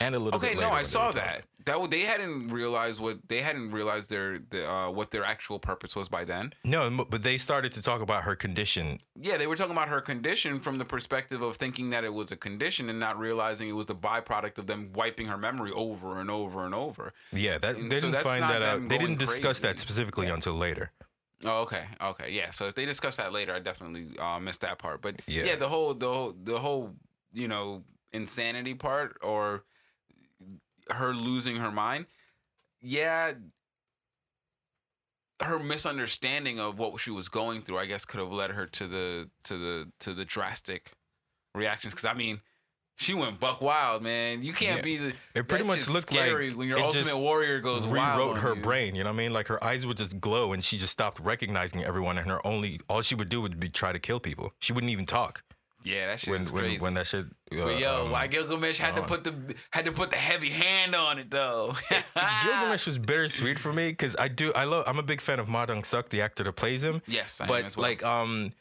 [0.00, 1.42] and a little Okay, no, I saw that.
[1.64, 5.60] That w- they hadn't realized what they hadn't realized their the, uh, what their actual
[5.60, 6.54] purpose was by then.
[6.64, 8.98] No, but they started to talk about her condition.
[9.20, 12.32] Yeah, they were talking about her condition from the perspective of thinking that it was
[12.32, 16.20] a condition and not realizing it was the byproduct of them wiping her memory over
[16.20, 17.12] and over and over.
[17.32, 18.88] Yeah, that And they so didn't find that out.
[18.88, 20.34] They didn't discuss that specifically Yeah.
[20.34, 20.90] until later.
[21.44, 22.50] Oh, okay, okay, yeah.
[22.52, 25.00] So if they discuss that later, I definitely uh, missed that part.
[25.00, 25.44] But yeah.
[25.44, 25.56] Yeah.
[25.56, 26.94] the whole, the whole, the whole,
[27.32, 27.82] you know,
[28.12, 29.64] insanity part or
[30.96, 32.06] her losing her mind.
[32.80, 33.32] Yeah,
[35.42, 38.86] her misunderstanding of what she was going through, I guess, could have led her to
[38.86, 40.92] the to the to the drastic
[41.54, 41.94] reactions.
[41.94, 42.40] Because I mean,
[42.96, 44.42] she went buck wild, man.
[44.42, 44.82] You can't Yeah.
[44.82, 45.14] be the.
[45.34, 48.18] It pretty much looked scary like when your ultimate warrior goes wild.
[48.18, 48.62] rewrote on her you.
[48.62, 48.94] brain.
[48.94, 49.32] You know what I mean?
[49.32, 52.18] Like her eyes would just glow, and she just stopped recognizing everyone.
[52.18, 54.52] And her only all she would do would be try to kill people.
[54.60, 55.42] She wouldn't even talk
[55.84, 56.78] Yeah, that shit when is when, crazy.
[56.80, 57.26] when that shit.
[57.26, 59.34] Uh, But yo, um, why Gilgamesh had to put the
[59.72, 61.74] had to put the heavy hand on it though.
[62.44, 65.48] Gilgamesh was bittersweet for me because I do I love I'm a big fan of
[65.48, 67.02] Ma Dong Suk, the actor that plays him.
[67.06, 67.86] Yes, I am but as well.
[67.88, 68.52] like um,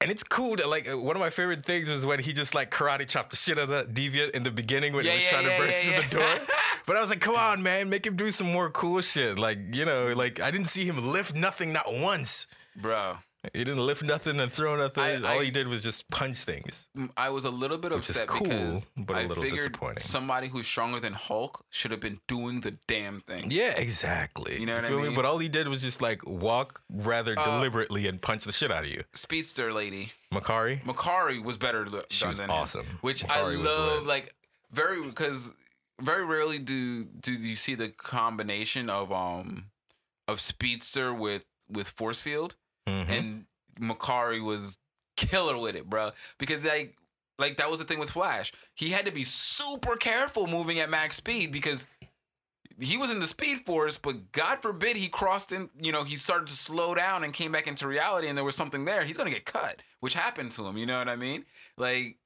[0.00, 2.70] and it's cool that like one of my favorite things was when he just like
[2.70, 5.24] karate chopped the shit out of that deviant in the beginning when Yeah, he was
[5.24, 6.38] yeah, trying yeah, to burst through the door.
[6.86, 9.38] but I was like, come on, man, make him do some more cool shit.
[9.38, 12.46] Like you know, like I didn't see him lift nothing not once.
[12.74, 13.18] Bro,
[13.52, 15.02] He didn't lift nothing and throw nothing.
[15.02, 16.86] I- All I- he did was just punch things.
[17.16, 19.98] I was a little bit Which upset cool, because but a I little figured disappointing.
[20.04, 23.50] somebody who's stronger than Hulk should have been doing the damn thing.
[23.50, 24.60] Yeah, exactly.
[24.60, 25.08] You know what I feel mean?
[25.10, 25.14] me?
[25.16, 28.70] But all he did was just like walk rather Uh, deliberately and punch the shit
[28.70, 29.02] out of you.
[29.12, 30.80] Speedster lady, Makkari.
[30.84, 32.86] Makkari was better She was than awesome.
[32.86, 34.06] him, which Makkari I love.
[34.06, 34.34] Like
[34.70, 35.50] very because
[36.00, 39.64] very rarely do do you see the combination of um
[40.28, 42.54] of Speedster with with Force Field.
[42.88, 43.08] Mhm.
[43.08, 43.46] and
[43.80, 44.78] Makkari was
[45.16, 46.12] killer with it, bro.
[46.38, 46.96] Because like
[47.38, 48.52] like that was the thing with Flash.
[48.74, 51.86] He had to be super careful moving at max speed because
[52.78, 56.16] he was in the speed force, but God forbid he crossed in, you know, he
[56.16, 59.04] started to slow down and came back into reality and there was something there.
[59.04, 61.44] He's gonna get cut, which happened to him, you know what I mean?
[61.76, 62.16] Like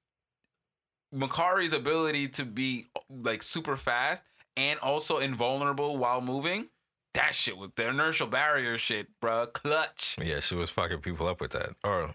[1.15, 4.23] Makkari's ability to be like super fast
[4.57, 6.69] and also invulnerable while moving,
[7.17, 9.47] that shit with the inertial barrier shit, bro.
[9.47, 10.17] Clutch.
[10.23, 11.71] Yeah, she was fucking people up with that.
[11.85, 12.15] Or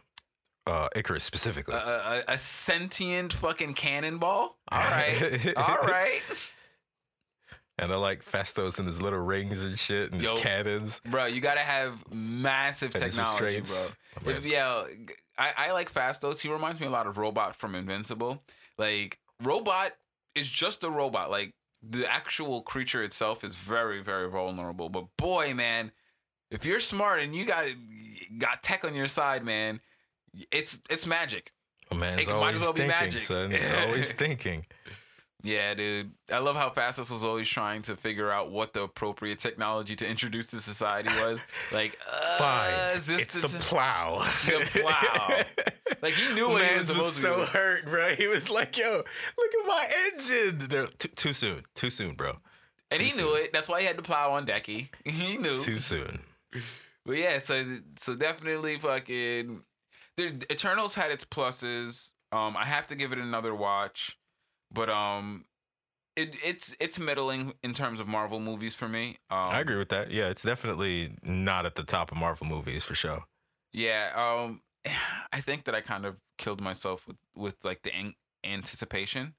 [0.67, 1.75] uh, Ikaris specifically.
[1.75, 4.57] a, a, a sentient fucking cannonball.
[4.71, 6.21] All right, all right,
[7.77, 10.31] and they're like Phastos and his little rings and shit and Yo.
[10.33, 11.01] his cannons.
[11.09, 11.25] bro.
[11.25, 14.31] You gotta have massive And technology, bro.
[14.31, 14.85] If, yeah,
[15.37, 16.41] I, I like Phastos.
[16.41, 18.41] He reminds me a lot of Robot from Invincible.
[18.77, 19.93] Like Robot
[20.35, 21.31] is just a robot.
[21.31, 24.89] Like the actual creature itself is very, very vulnerable.
[24.89, 25.91] But boy, man,
[26.49, 27.65] if you're smart and you got
[28.37, 29.79] got tech on your side, man,
[30.51, 31.51] it's it's magic.
[31.91, 33.21] Oh, man's It might always as well be thinking, magic.
[33.21, 33.55] son.
[33.85, 34.65] always thinking.
[35.43, 36.11] Yeah, dude.
[36.31, 40.07] I love how Phastos was always trying to figure out what the appropriate technology to
[40.07, 41.39] introduce to society was.
[41.71, 42.73] Like, uh, Fine.
[43.19, 44.27] It's the t- plow.
[44.45, 45.41] The plow.
[46.01, 47.45] Like he knew what he was supposed was to so do.
[47.45, 48.15] hurt, bro.
[48.15, 48.89] He was like, "Yo,
[49.37, 51.63] look at my engine." They're too, too soon.
[51.75, 52.37] Too soon, bro.
[52.89, 53.53] And he too knew it.
[53.53, 54.87] That's why he had to plow on Decky.
[55.05, 55.59] He knew.
[55.59, 56.21] Too soon.
[57.05, 59.61] But yeah, so so definitely fucking.
[60.17, 62.09] The Eternals had its pluses.
[62.31, 64.17] Um, I have to give it another watch,
[64.71, 65.45] but um,
[66.15, 69.17] it it's it's middling in terms of Marvel movies for me.
[69.29, 70.11] Um, I agree with that.
[70.11, 73.23] Yeah, it's definitely not at the top of Marvel movies for sure.
[73.73, 74.61] Yeah, um,
[75.33, 79.35] I think that I kind of killed myself with with like the an- anticipation.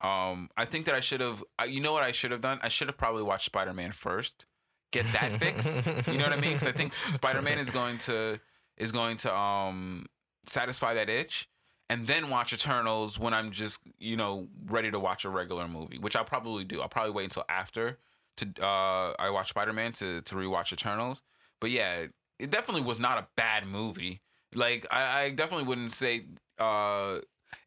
[0.00, 1.42] Um, I think that I should have.
[1.66, 2.58] You know what I should have done?
[2.62, 4.46] I should have probably watched Spider Man first,
[4.92, 5.66] get that fix.
[6.06, 6.54] You know what I mean?
[6.54, 8.38] Because I think Spider Man is going to
[8.76, 10.06] is going to um
[10.46, 11.48] satisfy that itch,
[11.90, 15.98] and then watch Eternals when I'm just you know ready to watch a regular movie,
[15.98, 16.80] which I'll probably do.
[16.80, 17.98] I'll probably wait until after
[18.38, 21.22] to uh I watch Spider Man to to rewatch Eternals.
[21.60, 22.06] But yeah,
[22.38, 24.20] it definitely was not a bad movie.
[24.54, 26.26] Like I, I definitely wouldn't say
[26.58, 27.18] uh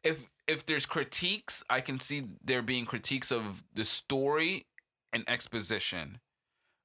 [0.02, 4.66] if if there's critiques, I can see there being critiques of the story
[5.12, 6.20] and exposition.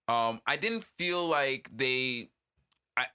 [0.09, 2.29] Um, I didn't feel like they,
[2.97, 3.05] I,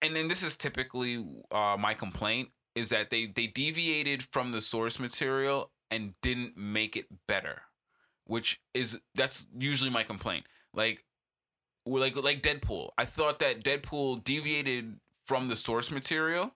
[0.00, 4.60] and then this is typically uh, my complaint is that they they deviated from the
[4.60, 7.62] source material and didn't make it better,
[8.26, 10.46] which is that's usually my complaint.
[10.72, 11.04] Like,
[11.84, 16.52] like like Deadpool, I thought that Deadpool deviated from the source material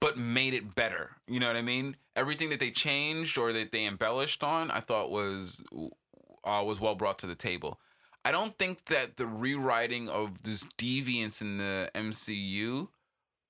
[0.00, 1.10] but made it better.
[1.26, 1.96] You know what I mean?
[2.16, 5.62] Everything that they changed or that they embellished on, I thought was
[6.44, 7.80] uh, was well brought to the table.
[8.24, 12.88] I don't think that the rewriting of this deviance in the MCU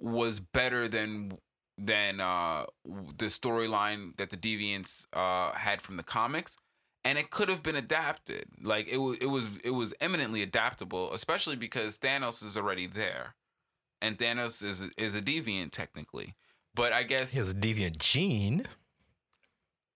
[0.00, 1.38] was better than
[1.77, 6.57] than uh, the storyline that the deviants uh, had from the comics,
[7.05, 8.47] and it could have been adapted.
[8.62, 13.35] Like it was, it was, it was eminently adaptable, especially because Thanos is already there,
[14.01, 16.37] and Thanos is is a deviant technically.
[16.75, 18.66] But I guess He has a deviant gene.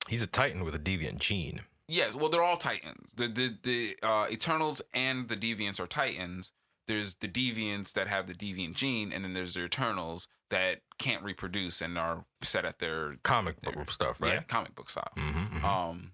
[0.09, 1.62] He's a Titan with a deviant gene.
[1.87, 3.11] Yes, well, they're all Titans.
[3.16, 6.53] The the the uh, Eternals and the Deviants are Titans.
[6.89, 11.22] There's the deviants that have the deviant gene, and then there's the Eternals that can't
[11.22, 14.49] reproduce and are set at their Comic book stuff, yeah right?
[14.49, 15.12] comic book style.
[15.16, 16.12] Mm-hmm, Um,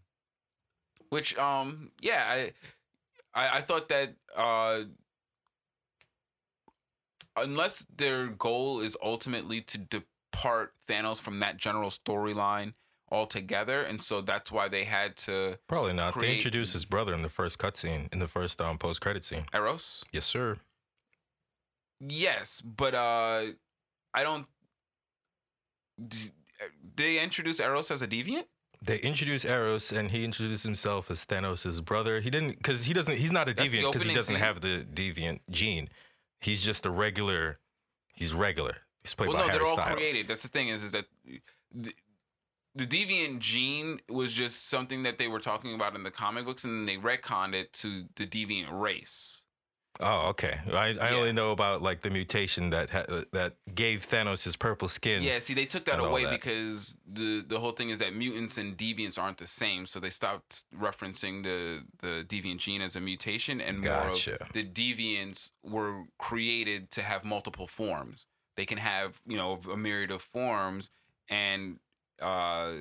[1.09, 2.53] which um yeah I
[3.35, 4.81] I, I thought that uh
[7.37, 12.75] unless their goal is ultimately to depart Thanos from that general storyline
[13.11, 16.15] altogether, and so that's why they had to Probably not.
[16.15, 19.25] They create- introduced his brother in the first cutscene, in the first um, post credit
[19.25, 19.47] scene.
[19.55, 20.03] Eros.
[20.13, 20.57] Yes, sir.
[22.01, 23.47] Yes, but uh
[24.13, 24.47] I don't.
[26.09, 26.31] d-
[26.97, 28.45] They introduce Eros as a deviant.
[28.83, 32.21] They introduce Eros, and he introduced himself as Thanos' brother.
[32.21, 33.17] He didn't, because he doesn't.
[33.17, 34.43] He's not a That's deviant because he doesn't scene.
[34.45, 35.89] have the deviant gene.
[36.41, 37.59] He's just a regular.
[38.15, 38.77] He's regular.
[39.03, 39.97] He's played well, by no, Harry they're all Styles.
[39.97, 40.29] created.
[40.29, 41.07] That's the thing is, is that
[42.75, 46.65] the, deviant gene was just something that they were talking about in the comic books,
[46.65, 49.43] and then they retconned it to the deviant race.
[50.01, 50.59] Oh, okay.
[50.73, 51.11] I, I Yeah.
[51.19, 55.23] only know about like the mutation that ha- that gave Thanos his purple skin.
[55.23, 56.33] Yeah, see, they took that away that.
[56.33, 60.11] because the the whole thing is that mutants and deviants aren't the same, so they
[60.11, 64.43] stopped referencing the the deviant gene as a mutation, and more Gotcha.
[64.43, 68.27] of the deviants were created to have multiple forms.
[68.57, 70.91] They can have you know a myriad of forms,
[71.29, 71.79] and
[72.25, 72.73] uh,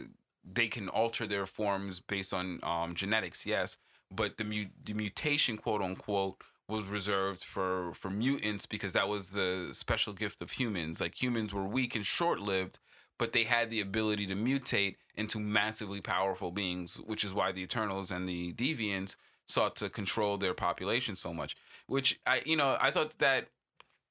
[0.44, 3.46] they can alter their forms based on um, genetics.
[3.46, 3.78] Yes,
[4.12, 9.32] but the mu- the mutation, quote unquote, was reserved for for mutants because that was
[9.32, 11.02] the special gift of humans.
[11.02, 12.80] Like humans were weak and short lived,
[13.18, 17.62] but they had the ability to mutate into massively powerful beings, which is why the
[17.62, 19.16] Eternals and the Deviants
[19.46, 21.56] sought to control their population so much.
[21.88, 23.50] Which I, you know, I thought that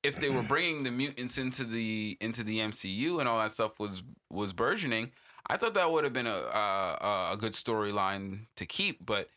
[0.02, 3.78] if they were bringing the mutants into the into the MCU and all that stuff
[3.78, 5.12] was was burgeoning,
[5.46, 9.04] I thought that would have been a a, a good storyline to keep.
[9.04, 9.28] But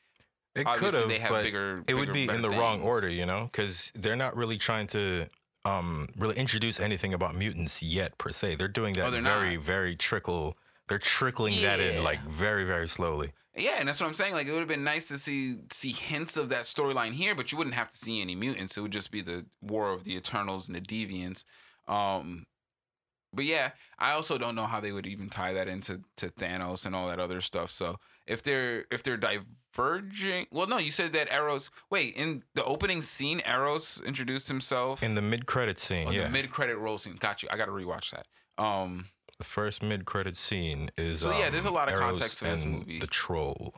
[0.56, 1.84] it could have, they have bigger.
[1.88, 4.88] it would be in better the wrong order, you know, because they're not really trying
[4.88, 5.28] to
[5.66, 8.56] um really introduce anything about mutants yet per se.
[8.56, 9.66] They're doing that Oh, they're very not.
[9.66, 10.58] very trickle.
[10.88, 13.34] They're trickling that in like very very slowly.
[13.56, 14.34] Yeah, and that's what I'm saying.
[14.34, 17.52] Like it would have been nice to see see hints of that storyline here, but
[17.52, 18.76] you wouldn't have to see any mutants.
[18.78, 21.46] It would just be the war of the Eternals and the Deviants.
[21.88, 22.46] Um,
[23.34, 26.86] but yeah, I also don't know how they would even tie that into to Thanos
[26.86, 27.72] and all that other stuff.
[27.72, 27.98] So
[28.28, 31.70] if they're if they're diverging, well, no, you said that Eros.
[31.90, 36.24] Wait, in the opening scene, Eros introduced himself In the mid credit scene, Oh, yeah,
[36.24, 37.18] the mid credit roll scene.
[37.20, 37.50] Got you.
[37.52, 38.28] I got to rewatch that.
[38.64, 39.08] Um,
[39.38, 42.40] the first mid credit scene is So, yeah, there's a um, lot of Eros context
[42.40, 43.00] to this movie.
[43.00, 43.74] The troll.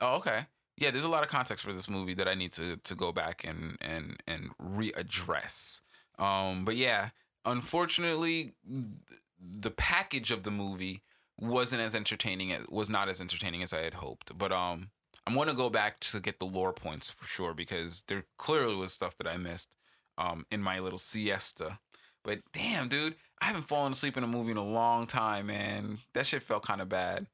[0.00, 0.46] Oh, okay.
[0.76, 3.12] Yeah, there's a lot of context for this movie that I need to to go
[3.12, 5.82] back and and and readdress.
[6.18, 7.10] Um, but yeah,
[7.44, 11.02] unfortunately, the package of the movie
[11.38, 12.52] wasn't as entertaining.
[12.52, 14.36] As, was not as entertaining as I had hoped.
[14.38, 14.90] But um,
[15.26, 18.92] I'm gonna go back to get the lore points for sure because there clearly was
[18.92, 19.76] stuff that I missed
[20.16, 21.78] um in my little siesta.
[22.24, 25.98] But damn, dude, I haven't fallen asleep in a movie in a long time, man.
[26.14, 27.26] That shit felt kind of bad.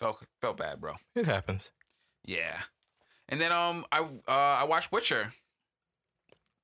[0.00, 0.94] Felt felt bad, bro.
[1.14, 1.70] It happens.
[2.24, 2.60] Yeah.
[3.28, 5.32] And then um I uh I watched Witcher.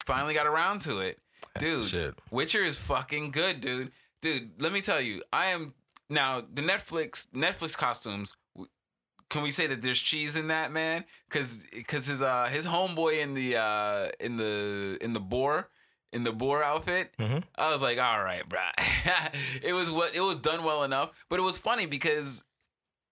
[0.07, 1.19] Finally got around to it.
[1.55, 2.15] That's Dude.
[2.31, 3.93] Witcher is fucking good, dude.
[4.23, 5.75] Dude, let me tell you, I am
[6.09, 8.37] now the Netflix Netflix costumes.
[9.29, 11.05] Can we say that there's cheese in that, man?
[11.29, 15.69] Cuz cuz his uh his homeboy in the uh in the in the boar
[16.13, 17.45] in the boar outfit, Mhm.
[17.57, 18.61] I was like, "All right, bro.
[19.63, 22.43] it was what it was done well enough, but it was funny because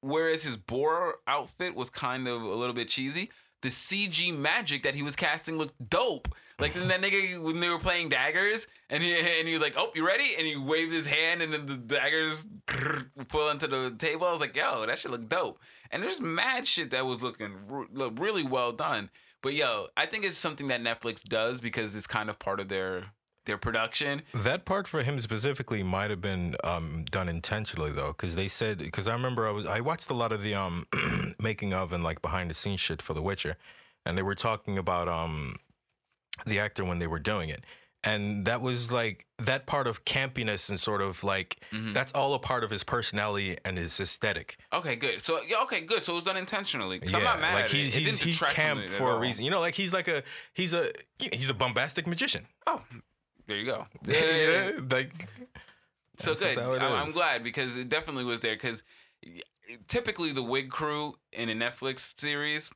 [0.01, 3.31] whereas his boar outfit was kind of a little bit cheesy,
[3.63, 6.29] the CG magic that he was casting looked dope.
[6.61, 9.75] Like then that nigga when they were playing daggers, and he and he was like,
[9.77, 12.47] "Oh, you ready?" And he waved his hand, and then the daggers
[13.29, 14.27] pull into the table.
[14.27, 15.61] I was like, "Yo, that shit look dope."
[15.93, 19.09] And there's mad shit that was looking re- look really well done.
[19.43, 22.69] But yo, I think it's something that Netflix does because it's kind of part of
[22.69, 23.07] their
[23.49, 24.23] their production.
[24.35, 28.79] That part for him specifically might have been um, done intentionally though, because they said
[28.79, 30.87] because I remember I was I watched a lot of the um,
[31.43, 33.57] making of and like behind the scenes shit for The Witcher,
[34.05, 35.57] and they were talking about um,
[36.47, 37.65] the actor when they were doing it,
[38.05, 41.95] and that was like that part of campiness and sort of like Mhm.
[41.95, 44.57] that's all a part of his personality and his aesthetic.
[44.73, 45.25] Okay, good.
[45.25, 46.05] So yeah, okay, good.
[46.05, 47.01] So it was done intentionally.
[47.01, 47.99] 'Cause I'm not mad like at he's it.
[48.01, 49.45] He's, didn't he's detract camp it for a reason.
[49.45, 50.23] You know, like he's like a
[50.55, 52.47] he's a he's a bombastic magician.
[52.67, 52.83] Oh,
[53.47, 53.87] there you go.
[54.07, 55.29] Yeah, like
[56.19, 56.59] So good.
[56.59, 58.55] I'm, I'm glad because it definitely was there.
[58.55, 58.83] Because
[59.89, 62.71] typically the wig crew in a Netflix series,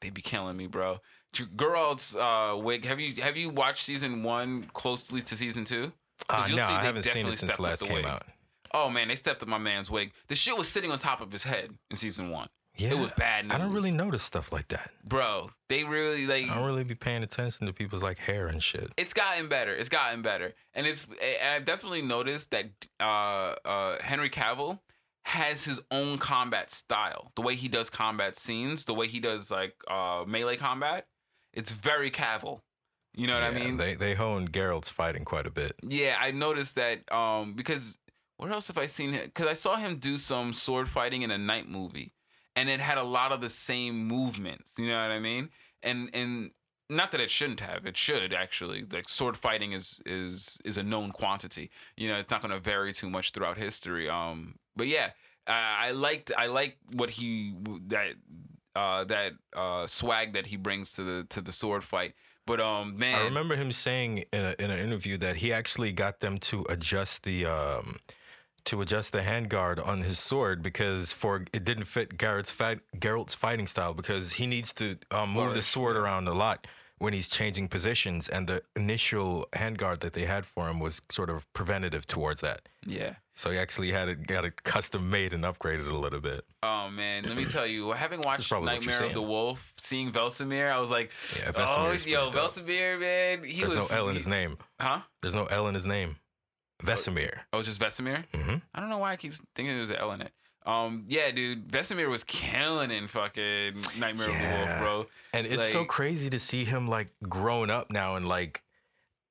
[0.00, 1.00] they be killing me, bro.
[1.44, 2.84] Geralt's uh, wig.
[2.86, 5.92] Have you have you watched season one closely to season two?
[6.30, 8.04] uh, no, see I haven't seen it since last came wig.
[8.06, 8.24] out.
[8.72, 10.12] Oh man, they stepped up my man's wig.
[10.28, 12.48] The shit was sitting on top of his head in season one.
[12.76, 13.54] Yeah, it was bad news.
[13.54, 14.90] I don't really notice stuff like that.
[15.02, 15.50] bro.
[15.68, 16.50] They really like.
[16.50, 18.90] I don't really be paying attention to people's like hair and shit.
[18.96, 19.72] it's gotten better.
[19.72, 21.06] It's gotten better, and it's.
[21.40, 22.66] And I've definitely noticed that
[23.00, 24.78] uh, uh, Henry Cavill
[25.24, 27.32] has his own combat style.
[27.34, 31.06] The way he does combat scenes, the way he does like uh, melee combat,
[31.56, 32.62] it's very Cavill.
[33.14, 33.76] You know what I Yeah, mean?
[33.78, 35.76] They they honed Geralt's fighting quite a bit.
[35.82, 37.98] Yeah, I noticed that um because
[38.36, 39.24] what else have I seen him?
[39.26, 42.12] Because I saw him do some sword fighting in a knight movie,
[42.54, 44.72] and it had a lot of the same movements.
[44.78, 45.50] You know what I mean?
[45.82, 46.50] And and
[46.88, 47.86] not that it shouldn't have.
[47.86, 48.84] It should actually.
[48.90, 51.70] Like sword fighting is is is a known quantity.
[51.96, 54.08] You know, it's not going to vary too much throughout history.
[54.08, 55.10] Um, but yeah,
[55.46, 57.54] I, I liked I liked what he
[57.88, 58.14] that
[58.76, 62.14] uh that uh swag that he brings to the to the sword fight.
[62.46, 65.90] But um, man, I remember him saying in a, in an interview that he actually
[65.90, 67.98] got them to adjust the um,
[68.66, 73.34] to adjust the handguard on his sword because for it didn't fit Garrett's fight Geralt's
[73.34, 76.68] fighting style because he needs to um, move the sword around a lot
[76.98, 81.28] when he's changing positions and the initial handguard that they had for him was sort
[81.30, 82.68] of preventative towards that.
[82.86, 83.14] yeah.
[83.38, 86.40] So he actually had it got it custom made and upgraded a little bit.
[86.62, 89.20] Oh man, let me tell you, having watched probably what you're Nightmare of the.
[89.20, 92.30] Wolf, seeing Velsamir, I was like, Yeah, oh, yo.
[92.30, 94.56] Velsamir, man, he There's was no L in he- his name.
[94.80, 95.00] Huh?
[95.20, 96.16] There's no L in his name.
[96.82, 97.40] Vesemir.
[97.52, 98.24] Oh, it's just Vesemir.
[98.34, 100.32] hmm I don't know why I keep thinking there was an L in it.
[100.66, 105.06] Um, yeah, dude, Vesemir was killing in fucking Nightmare of the Wolf, bro.
[105.32, 108.62] And it's so crazy to see him like grown up now and like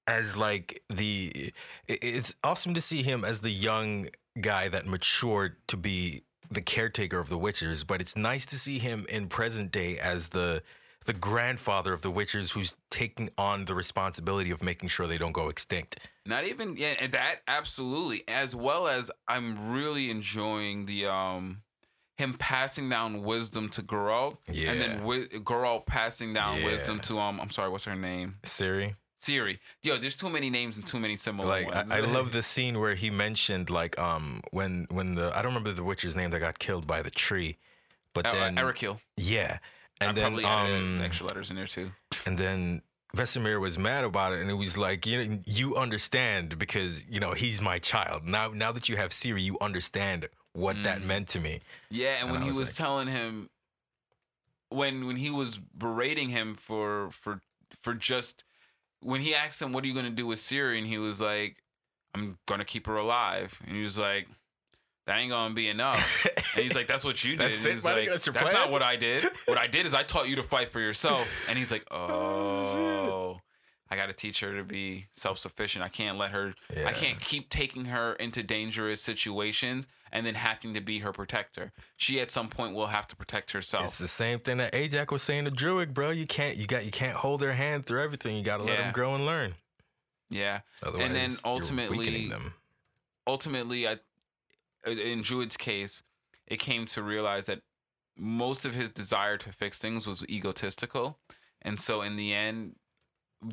[0.07, 1.51] as like the
[1.87, 4.07] it's awesome to see him as the young
[4.39, 8.79] guy that matured to be the caretaker of the Witchers, but it's nice to see
[8.79, 10.61] him in present day as the
[11.05, 15.31] the grandfather of the Witchers who's taking on the responsibility of making sure they don't
[15.31, 15.99] go extinct.
[16.25, 21.61] Not even yeah, and that absolutely, as well as I'm really enjoying the um
[22.17, 24.71] him passing down wisdom to Geralt, yeah.
[24.71, 28.35] and then wi- Geralt passing down wisdom to um I'm sorry, what's her name?
[28.43, 28.95] Ciri.
[29.21, 29.59] Ciri.
[29.83, 31.91] Yo, there's too many names and too many similar like ones.
[31.91, 35.51] I, I love the scene where he mentioned like um when when the I don't
[35.51, 37.57] remember the witch's name that got killed by the tree,
[38.13, 39.01] but Uh, then Eric Hill.
[39.17, 39.59] yeah,
[40.01, 41.91] I and then probably added um extra letters in there too.
[42.25, 42.81] and then
[43.15, 47.31] Vesemir was mad about it, and it was like you you understand because you know
[47.33, 48.49] he's my child now.
[48.49, 51.05] Now that you have Ciri, you understand what that Mm.
[51.05, 51.61] meant to me.
[51.89, 53.49] Yeah, and, And when I he was was like- telling him
[54.69, 57.41] when when he was berating him for for
[57.81, 58.43] for just
[59.01, 61.21] when he asked him what are you going to do with Ciri and he was
[61.21, 61.61] like
[62.13, 64.27] I'm going to keep her alive and he was like
[65.05, 66.25] that ain't to be enough.
[66.55, 68.61] And he's like, "That's what you did." That's and he's like, That's your "That's plan?"
[68.61, 69.23] not what I did.
[69.45, 71.97] What I did is I taught you to fight for yourself." And he's like, "Oh,
[71.99, 73.41] oh
[73.89, 75.83] I got to teach her to be self-sufficient.
[75.85, 76.55] I can't let her.
[76.85, 81.71] I can't keep taking her into dangerous situations and then having to be her protector.
[81.97, 83.85] She at some point will have to protect herself.
[83.85, 86.09] It's the same thing that Ajak was saying to Druig, bro.
[86.09, 88.35] You can't you got you can't hold their hand through everything.
[88.35, 88.83] You got to let Yeah.
[88.85, 89.55] them grow and learn.
[90.29, 90.61] Yeah.
[90.81, 92.53] Otherwise, then you're ultimately- them.
[93.27, 93.97] Ultimately, I
[94.85, 96.03] in Druig's case,
[96.47, 97.61] it came to realize that
[98.17, 101.19] most of his desire to fix things was egotistical,
[101.61, 102.75] and so in the end,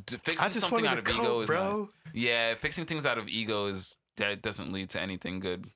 [0.06, 4.42] fixing something out of ego is not, Yeah, fixing things out of ego is that
[4.42, 5.66] doesn't lead to anything good.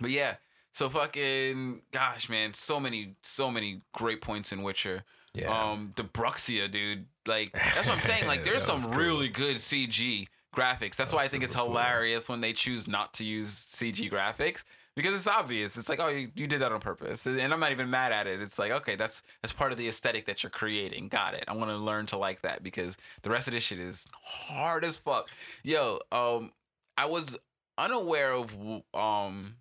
[0.00, 0.36] But yeah,
[0.72, 5.04] so fucking gosh, man, so many, so many great points in Witcher.
[5.34, 5.70] Yeah.
[5.70, 8.26] Um, the Bruxa, dude, like that's what I'm saying.
[8.26, 8.94] Like, there's some cool.
[8.94, 10.96] really good CG graphics.
[10.96, 11.72] That's That why I think it's super cool.
[11.72, 14.64] hilarious when they choose not to use CG graphics
[14.96, 15.76] because it's obvious.
[15.76, 18.26] It's like, oh, you, you did that on purpose, and I'm not even mad at
[18.26, 18.40] it.
[18.40, 21.08] It's like, okay, that's that's part of the aesthetic that you're creating.
[21.08, 21.44] Got it.
[21.48, 24.84] I want to learn to like that because the rest of this shit is hard
[24.84, 25.28] as fuck.
[25.62, 26.52] Yo, um,
[26.96, 27.36] I was
[27.76, 28.54] unaware of
[28.94, 29.56] um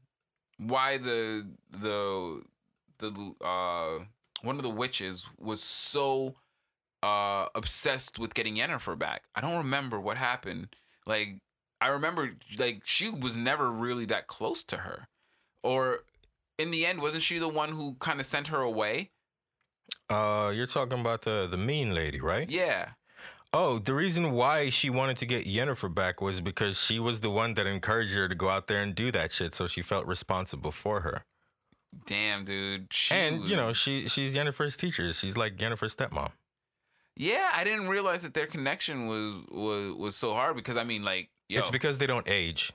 [0.57, 2.43] why the the
[2.99, 4.03] the uh
[4.43, 6.35] one of the witches was so
[7.01, 9.23] uh obsessed with getting Yennefer back.
[9.35, 10.67] I don't remember what happened.
[11.06, 11.38] Like
[11.82, 15.08] I remember like she was never really that close to her.
[15.64, 15.99] Or
[16.58, 19.12] in the end wasn't she the one who kind of sent her away?
[20.10, 22.49] Uh, you're talking about the the mean lady, right?
[22.49, 22.89] Yeah.
[23.56, 27.30] Oh, the reason why she wanted to get Yennefer back was because she was the
[27.30, 30.08] one that encouraged her to go out there and do that shit, so she felt
[30.08, 31.24] responsible for her.
[32.08, 32.88] Damn, dude.
[32.91, 35.14] She and you know, was- she she's Yennefer's teacher.
[35.14, 36.32] She's like Yennefer's stepmom.
[37.16, 41.03] Yeah, I didn't realize that their connection was was was so hard because I mean
[41.03, 42.72] like yo, It's because they don't age.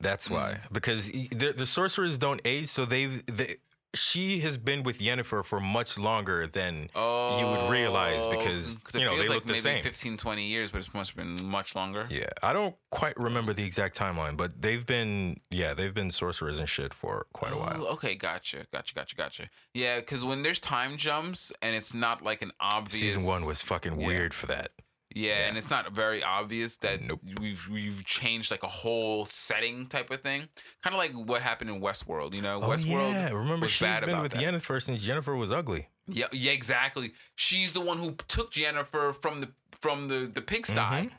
[0.00, 0.60] That's why.
[0.64, 0.72] Mm.
[0.72, 3.56] Because the, the sorcerers don't age, so they've they
[3.94, 8.98] she has been with Yennefer for much longer than you would realize oh, because it
[8.98, 9.82] you know feels they like look the maybe same.
[9.82, 12.06] 15, 20 years, but it's must have been much longer.
[12.10, 16.58] Yeah, I don't quite remember the exact timeline, but they've been yeah they've been sorcerers
[16.58, 17.86] and shit for quite a while.
[17.86, 19.50] Oh, okay, gotcha, gotcha, gotcha, gotcha.
[19.72, 23.62] Yeah, because when there's time jumps and it's not like an obvious Season one was
[23.62, 24.06] fucking Yeah.
[24.06, 24.72] weird for that.
[25.14, 27.20] Yeah, and it's not very obvious that Nope.
[27.40, 30.48] we've we've changed like a whole setting type of thing,
[30.82, 32.34] kind of like what happened in Westworld.
[32.34, 33.12] You know, Oh Westworld.
[33.14, 34.42] yeah, remember was she's bad been with that.
[34.42, 35.88] Yennefer since Yennefer was ugly.
[36.06, 37.12] Yeah, yeah, exactly.
[37.34, 39.48] She's the one who took Yennefer from the
[39.80, 41.10] from the the pigsty Mhm.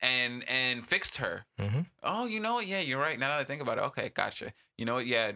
[0.00, 1.44] and and fixed her.
[1.60, 1.86] Mhm.
[2.02, 2.66] Oh, you know what?
[2.66, 3.18] Yeah, you're right.
[3.18, 4.52] Now that I think about it, okay, gotcha.
[4.78, 5.06] You know what?
[5.06, 5.32] Yeah,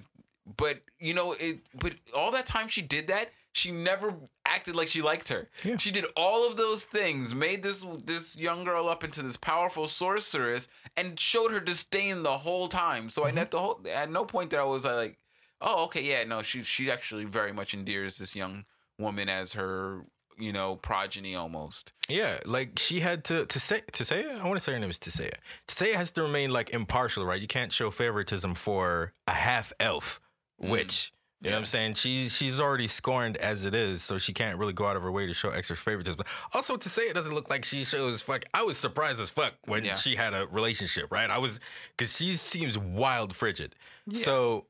[0.56, 1.58] but you know it.
[1.74, 4.14] But all that time she did that, she never
[4.46, 5.48] acted like she liked her.
[5.64, 5.76] Yeah.
[5.76, 9.86] She did all of those things, made this this young girl up into this powerful
[9.88, 13.10] sorceress, and showed her disdain the whole time.
[13.10, 13.38] So I Mm-hmm.
[13.38, 15.18] at the whole at no point that I was like,
[15.60, 18.64] oh, okay, yeah, no, she she actually very much endears this young
[18.98, 20.02] woman as her,
[20.38, 21.92] you know, progeny almost.
[22.08, 24.90] Yeah, like she had to to say to say I want to say her name
[24.90, 25.34] is Tissaia.
[25.66, 27.40] Tissaia has to remain like impartial, right?
[27.40, 30.20] You can't show favoritism for a half elf
[30.58, 31.12] witch.
[31.40, 31.94] You know what I'm saying?
[31.94, 35.12] She's she's already scorned as it is, so she can't really go out of her
[35.12, 36.20] way to show extra favoritism.
[36.52, 38.44] Also, to say it doesn't look like she shows fuck.
[38.52, 39.94] I was surprised as fuck when Yeah.
[39.94, 41.30] she had a relationship, right?
[41.30, 41.60] I was
[41.96, 43.76] because she seems wild frigid.
[44.08, 44.24] Yeah.
[44.24, 44.66] So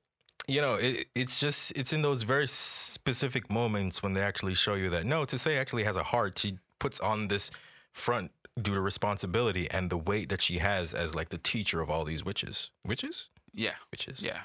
[0.46, 4.74] you know, it, it's just it's in those very specific moments when they actually show
[4.74, 6.38] you that no, Tissaia actually has a heart.
[6.38, 7.50] She puts on this
[7.92, 11.88] front due to responsibility and the weight that she has as like the teacher of
[11.88, 12.70] all these witches.
[12.84, 13.28] Witches?
[13.54, 13.74] Yeah.
[13.90, 14.20] Witches.
[14.20, 14.40] Yeah.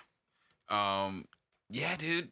[0.70, 1.26] Um
[1.70, 2.30] yeah, dude.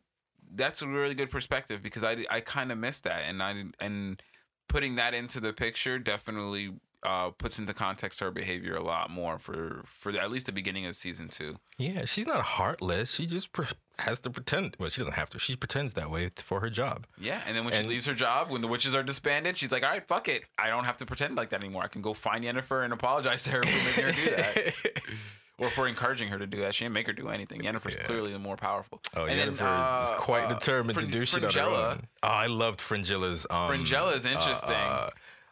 [0.53, 4.21] That's a really good perspective because I I kind of missed that and I and
[4.67, 6.73] putting that into the picture definitely
[7.03, 10.51] uh puts into context her behavior a lot more for for the, at least the
[10.51, 11.55] beginning of season 2.
[11.77, 13.11] Yeah, she's not heartless.
[13.13, 13.65] She just pre-
[13.99, 14.75] has to pretend.
[14.77, 15.39] Well, she doesn't have to.
[15.39, 17.07] She pretends that way for her job.
[17.17, 19.71] Yeah, and then when And- she leaves her job, when the witches are disbanded, she's
[19.71, 20.43] like, "All right, fuck it.
[20.59, 21.83] I don't have to pretend like that anymore.
[21.83, 24.73] I can go find Yennefer and apologize to her for making her do that,
[25.61, 26.73] or for encouraging her to do that.
[26.73, 27.61] She didn't make her do anything.
[27.61, 28.03] Yennefer's Yeah.
[28.03, 28.99] clearly the more powerful.
[29.15, 32.07] Oh, and Yennefer then, is uh, quite uh, determined to do shit on her own.
[32.23, 33.45] Oh, I loved Fringilla's.
[33.49, 34.75] Um, Fringilla's interesting.
[34.75, 35.11] uh,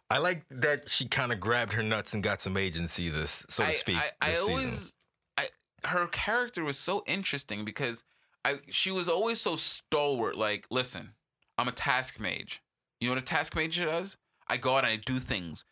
[0.10, 3.10] I like that she kind of grabbed her nuts and got some agency.
[3.10, 3.97] This, so to speak.
[3.97, 4.91] I, I this always, season.
[5.38, 5.47] I
[5.86, 8.03] her character was so interesting because
[8.43, 10.36] I she was always so stalwart.
[10.36, 11.12] Like, listen,
[11.60, 12.64] I'm a task mage.
[12.99, 14.18] You know what a task mage does?
[14.47, 15.64] I go out and I do things.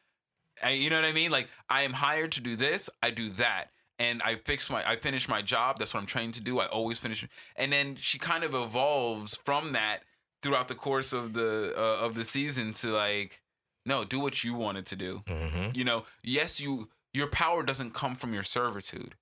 [0.63, 1.31] I, you know what I mean?
[1.31, 2.89] Like, I am hired to do this.
[3.01, 3.71] I do that.
[3.99, 5.79] And I fix my, I finish my job.
[5.79, 6.59] That's what I'm trained to do.
[6.59, 7.27] I always finish.
[7.55, 10.03] And then she kind of evolves from that
[10.43, 13.41] throughout the course of the uh, of the season to like,
[13.85, 15.75] no, do what you wanted to do Mhm.
[15.75, 19.15] you know yes you your power doesn't come from your servitude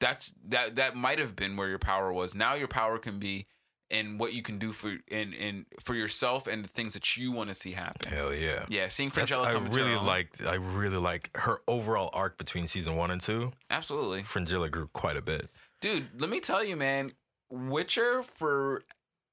[0.00, 3.46] that's that that might have been where your power was now your power can be
[3.92, 7.30] in what you can do for in in for yourself and the things that you
[7.30, 8.64] want to see happen Hell yeah.
[8.68, 10.44] yeah seeing That's, I come into her really like.
[10.44, 13.52] I really like her overall arc between season one and two.
[13.70, 15.48] absolutely Fringilla grew quite a bit.
[15.80, 17.12] dude let me tell you man
[17.50, 18.82] witcher for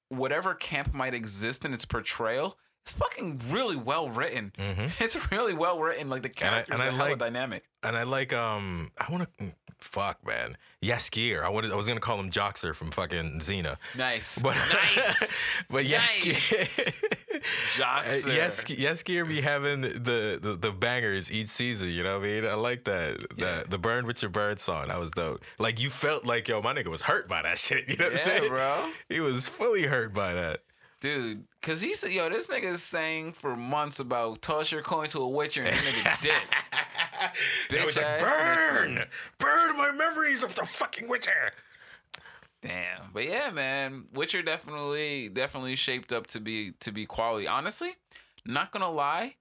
[0.10, 5.53] whatever camp might exist in its portrayal it's fucking really well written hmm it's really
[5.53, 8.03] well written like the And I- characters and I are hella like- dynamic And I
[8.03, 8.34] like.
[8.34, 9.53] Um, I want to.
[9.82, 10.58] Fuck, man.
[10.84, 11.44] Jaskier.
[11.44, 11.72] I wanted.
[11.72, 13.78] I was gonna call him Joxer from fucking Xena.
[13.98, 15.38] nice But nice
[15.70, 16.36] but Jaskier.
[17.76, 18.36] Joxer.
[18.36, 21.90] Yes, Jaskier be having the, the the bangers each season.
[21.90, 22.46] You know what I mean?
[22.46, 23.24] I like that.
[23.36, 23.64] Yeah.
[23.64, 24.88] The the burn with your bird song.
[24.88, 25.44] That was dope.
[25.58, 27.90] Like you felt like yo, my nigga was hurt by that shit.
[27.90, 28.50] You know what I'm saying?
[28.50, 28.90] bro.
[29.10, 30.62] He was fully hurt by that.
[31.02, 35.08] Dude, cause he said, yo, this nigga is saying for months about toss your coin
[35.10, 36.22] to a witcher and nigga
[37.70, 37.80] did.
[37.80, 39.08] It was like burn, nigga.
[39.38, 41.52] burn my memories of the fucking Witcher.
[42.62, 43.12] Damn.
[43.14, 47.47] But yeah, man, Witcher definitely definitely shaped up to be to be quality.
[47.47, 47.95] Honestly,
[48.45, 49.36] not gonna lie.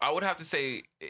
[0.00, 1.06] I would have to say eh,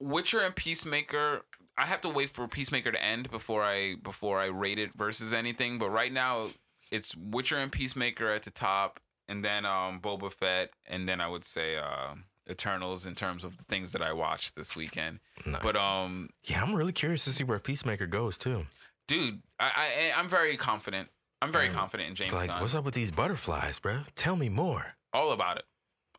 [0.00, 1.42] Witcher and Peacemaker
[1.78, 5.32] I have to wait for Peacemaker to end before I before I rate it versus
[5.32, 5.78] anything.
[5.78, 6.48] But right now
[6.90, 11.28] it's Witcher and Peacemaker at the top, and then um Boba Fett, and then I
[11.28, 12.14] would say uh
[12.50, 15.20] Eternals in terms of the things that I watched this weekend.
[15.44, 15.62] Nice.
[15.62, 18.66] But um Yeah, I'm really curious to see where Peacemaker goes too.
[19.06, 21.08] dude, I, I I'm very confident.
[21.42, 22.60] I'm very Um, confident in James like, Gunn.
[22.60, 24.00] what's up with these butterflies, bro?
[24.16, 24.94] Tell me more.
[25.12, 25.64] All about it.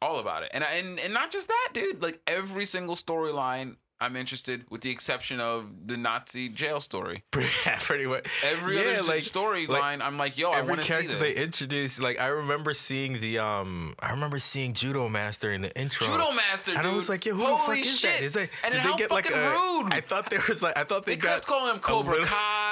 [0.02, 0.52] All about it.
[0.54, 2.02] And and and not just that, dude.
[2.02, 7.24] Like every single storyline I'm interested with the exception of the Nazi jail story.
[7.32, 8.26] Pretty much.
[8.44, 10.98] Every Yeah, other like- storyline I'm like, yo, I want to see this.
[10.98, 15.52] Every character they introduced, like I remember seeing the um, I remember seeing Judo Master
[15.52, 16.08] in the intro.
[16.08, 16.92] Judo Master, and dude.
[16.92, 18.12] I was like, yo, who the Holy fuck is shit.
[18.20, 18.24] that?
[18.24, 19.50] Is that and did then how they get fucking like a?
[19.84, 19.94] rude.
[19.94, 22.69] I thought there was like I thought they, they got kept calling him Cobra Kai.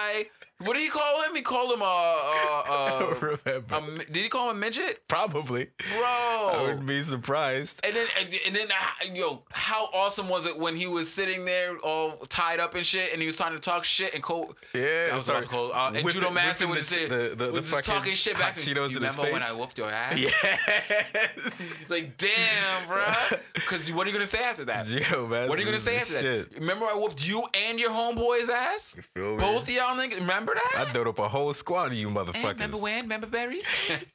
[0.60, 1.36] What did he call him?
[1.36, 1.86] He called him a.
[1.86, 4.02] a, I don't a, remember.
[4.02, 5.68] a did he call him a midget, Probably.
[5.96, 6.02] bro.
[6.04, 7.80] I wouldn't be surprised.
[7.86, 11.46] And then, and, and then, uh, yo, how awesome was it when he was sitting
[11.46, 14.56] there all tied up and shit, and he was trying to talk shit and Cole.
[14.74, 15.74] Yeah, I was start about to call.
[15.74, 18.68] Uh, and whipping- Judo Master was the, the, the, the fucking talking shit back to.
[18.70, 19.44] You remember when.
[19.44, 20.18] I whooped your ass?
[20.18, 21.80] Yes.
[21.90, 23.06] Like, damn, bro.
[23.54, 24.88] Because what are you gonna say after that?
[24.90, 25.50] Yo, man.
[25.50, 26.52] What are you gonna say after shit.
[26.52, 26.60] that?
[26.60, 28.96] Remember I whooped you and your homeboy's ass?
[29.14, 29.38] feel me?
[29.38, 30.18] Both of y'all niggas.
[30.18, 30.88] Remember that?
[30.88, 32.54] I dote up a whole squad of you motherfuckers.
[32.54, 33.04] remember when?
[33.04, 33.66] Remember berries?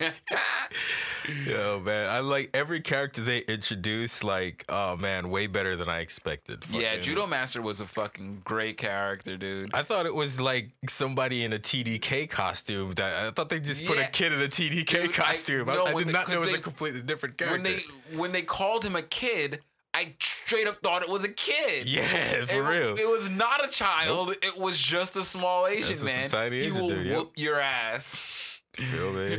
[1.46, 4.24] Yo, man, I like every character they introduced.
[4.24, 6.64] Like, oh man, way better than I expected.
[6.70, 9.72] yeah, Judo Master was a fucking great character, dude.
[9.72, 12.94] I thought it was like somebody in a TDK costume.
[12.94, 14.09] That I thought they just put Yeah.
[14.09, 15.68] a kid in a TDK Dude, costume.
[15.68, 17.54] I, no, I when did they- not know it was 'cause a completely different character.
[17.54, 19.60] when they when they called him a kid,
[19.94, 20.14] I
[20.47, 21.86] straight up thought it was a kid.
[21.86, 22.94] yeah, for it, real.
[22.98, 24.35] It was not a child.
[24.43, 26.31] It was just a small Asian man.
[26.31, 27.16] tiny he Asian will dude, yep.
[27.19, 28.60] whoop your ass.
[28.74, 29.39] Feel me?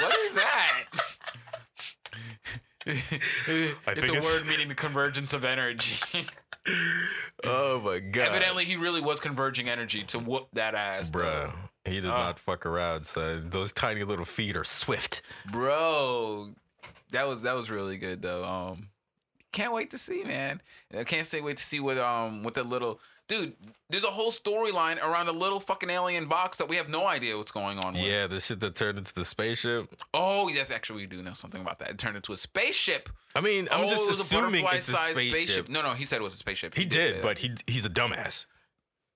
[0.00, 0.84] what is that?
[2.86, 6.24] it's a it's- word meaning the convergence of energy.
[7.44, 11.52] Oh my god, Evidently, he really was converging energy to whoop that ass, bro.
[11.84, 12.10] He did Uh.
[12.16, 13.50] not fuck around, son.
[13.50, 15.22] Those tiny little feet are swift.
[15.50, 16.50] bro.
[17.12, 18.44] That was that was really good though.
[18.44, 18.88] Um,
[19.52, 20.60] can't wait to see, man.
[20.96, 23.54] I can't say wait to see what um what the little dude.
[23.90, 27.36] There's a whole storyline around a little fucking alien box that we have no idea
[27.36, 27.94] what's going on.
[27.94, 28.02] with.
[28.02, 29.94] Yeah, the shit that turned into the spaceship.
[30.14, 31.90] Oh, yes, actually, we do know something about that.
[31.90, 33.10] It turned into a spaceship.
[33.34, 35.68] I mean, I'm oh, just it was assuming a it's a butterfly-sized spaceship.
[35.68, 36.74] No, no, he said it was a spaceship.
[36.74, 38.46] He say did, but he he's a dumbass.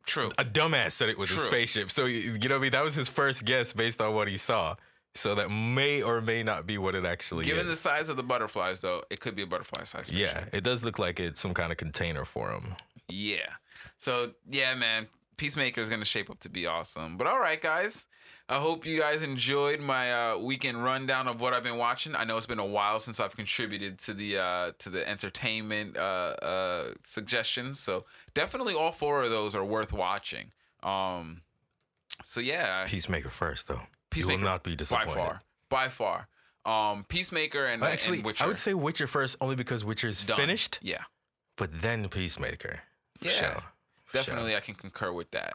[0.07, 0.31] true.
[0.39, 1.91] A dumbass said it was a spaceship.
[1.91, 2.73] So you you know what I mean?
[2.73, 4.77] That was his first guess based on what he saw.
[5.17, 7.49] So that may or may not be what it actually is.
[7.49, 10.49] Given the size of the butterflies, though, it could be a butterfly-sized spaceship.
[10.53, 12.77] yeah, it does look like it's some kind of container for them.
[13.09, 13.55] Yeah.
[13.99, 17.17] So yeah, man, Peacemaker is gonna shape up to be awesome.
[17.17, 18.07] But all right, guys.
[18.49, 22.15] I hope you guys enjoyed my uh, weekend rundown of what I've been watching.
[22.15, 25.97] I know it's been a while since I've contributed to the uh, to the entertainment
[25.97, 27.81] uh, uh, suggestions.
[27.81, 30.53] So definitely, all four of those are worth watching.
[30.85, 31.41] Um,
[32.25, 33.81] so yeah, Peacemaker first, though.
[34.11, 35.07] Peacemaker you will not be disappointed.
[35.09, 36.29] by far, by far.
[36.65, 38.45] Um, Peacemaker and, Well, Actually, and Witcher.
[38.45, 40.37] I would say Witcher first, only because Witcher's done.
[40.37, 41.03] finished, Yeah.
[41.57, 42.81] but then Peacemaker.
[43.21, 43.63] Yeah, sure.
[44.13, 45.55] Definitely I can concur with that.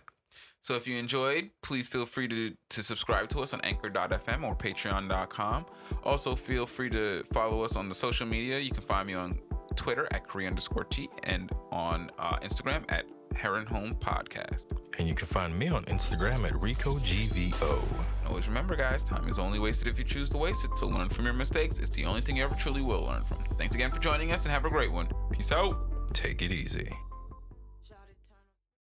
[0.64, 4.56] So if you enjoyed, please feel free to, to subscribe to us on anchor.fm or
[4.56, 5.65] patreon.com.
[6.03, 8.60] Also, feel free to follow us on the social media.
[8.60, 9.40] You can find me on
[9.76, 13.06] Twitter at Korea underscore T and on uh, Instagram at
[13.36, 14.66] Heron Home Podcast.
[14.98, 17.82] And you can find me on Instagram at RicoGVO.
[17.82, 20.72] And always remember, guys, time is only wasted if you choose to waste it.
[20.78, 21.80] So learn from your mistakes.
[21.80, 23.40] It's the only thing you ever truly will learn from.
[23.53, 25.10] Thanks again for joining us and have a great one.
[25.32, 26.14] Peace out.
[26.14, 26.91] Take it easy.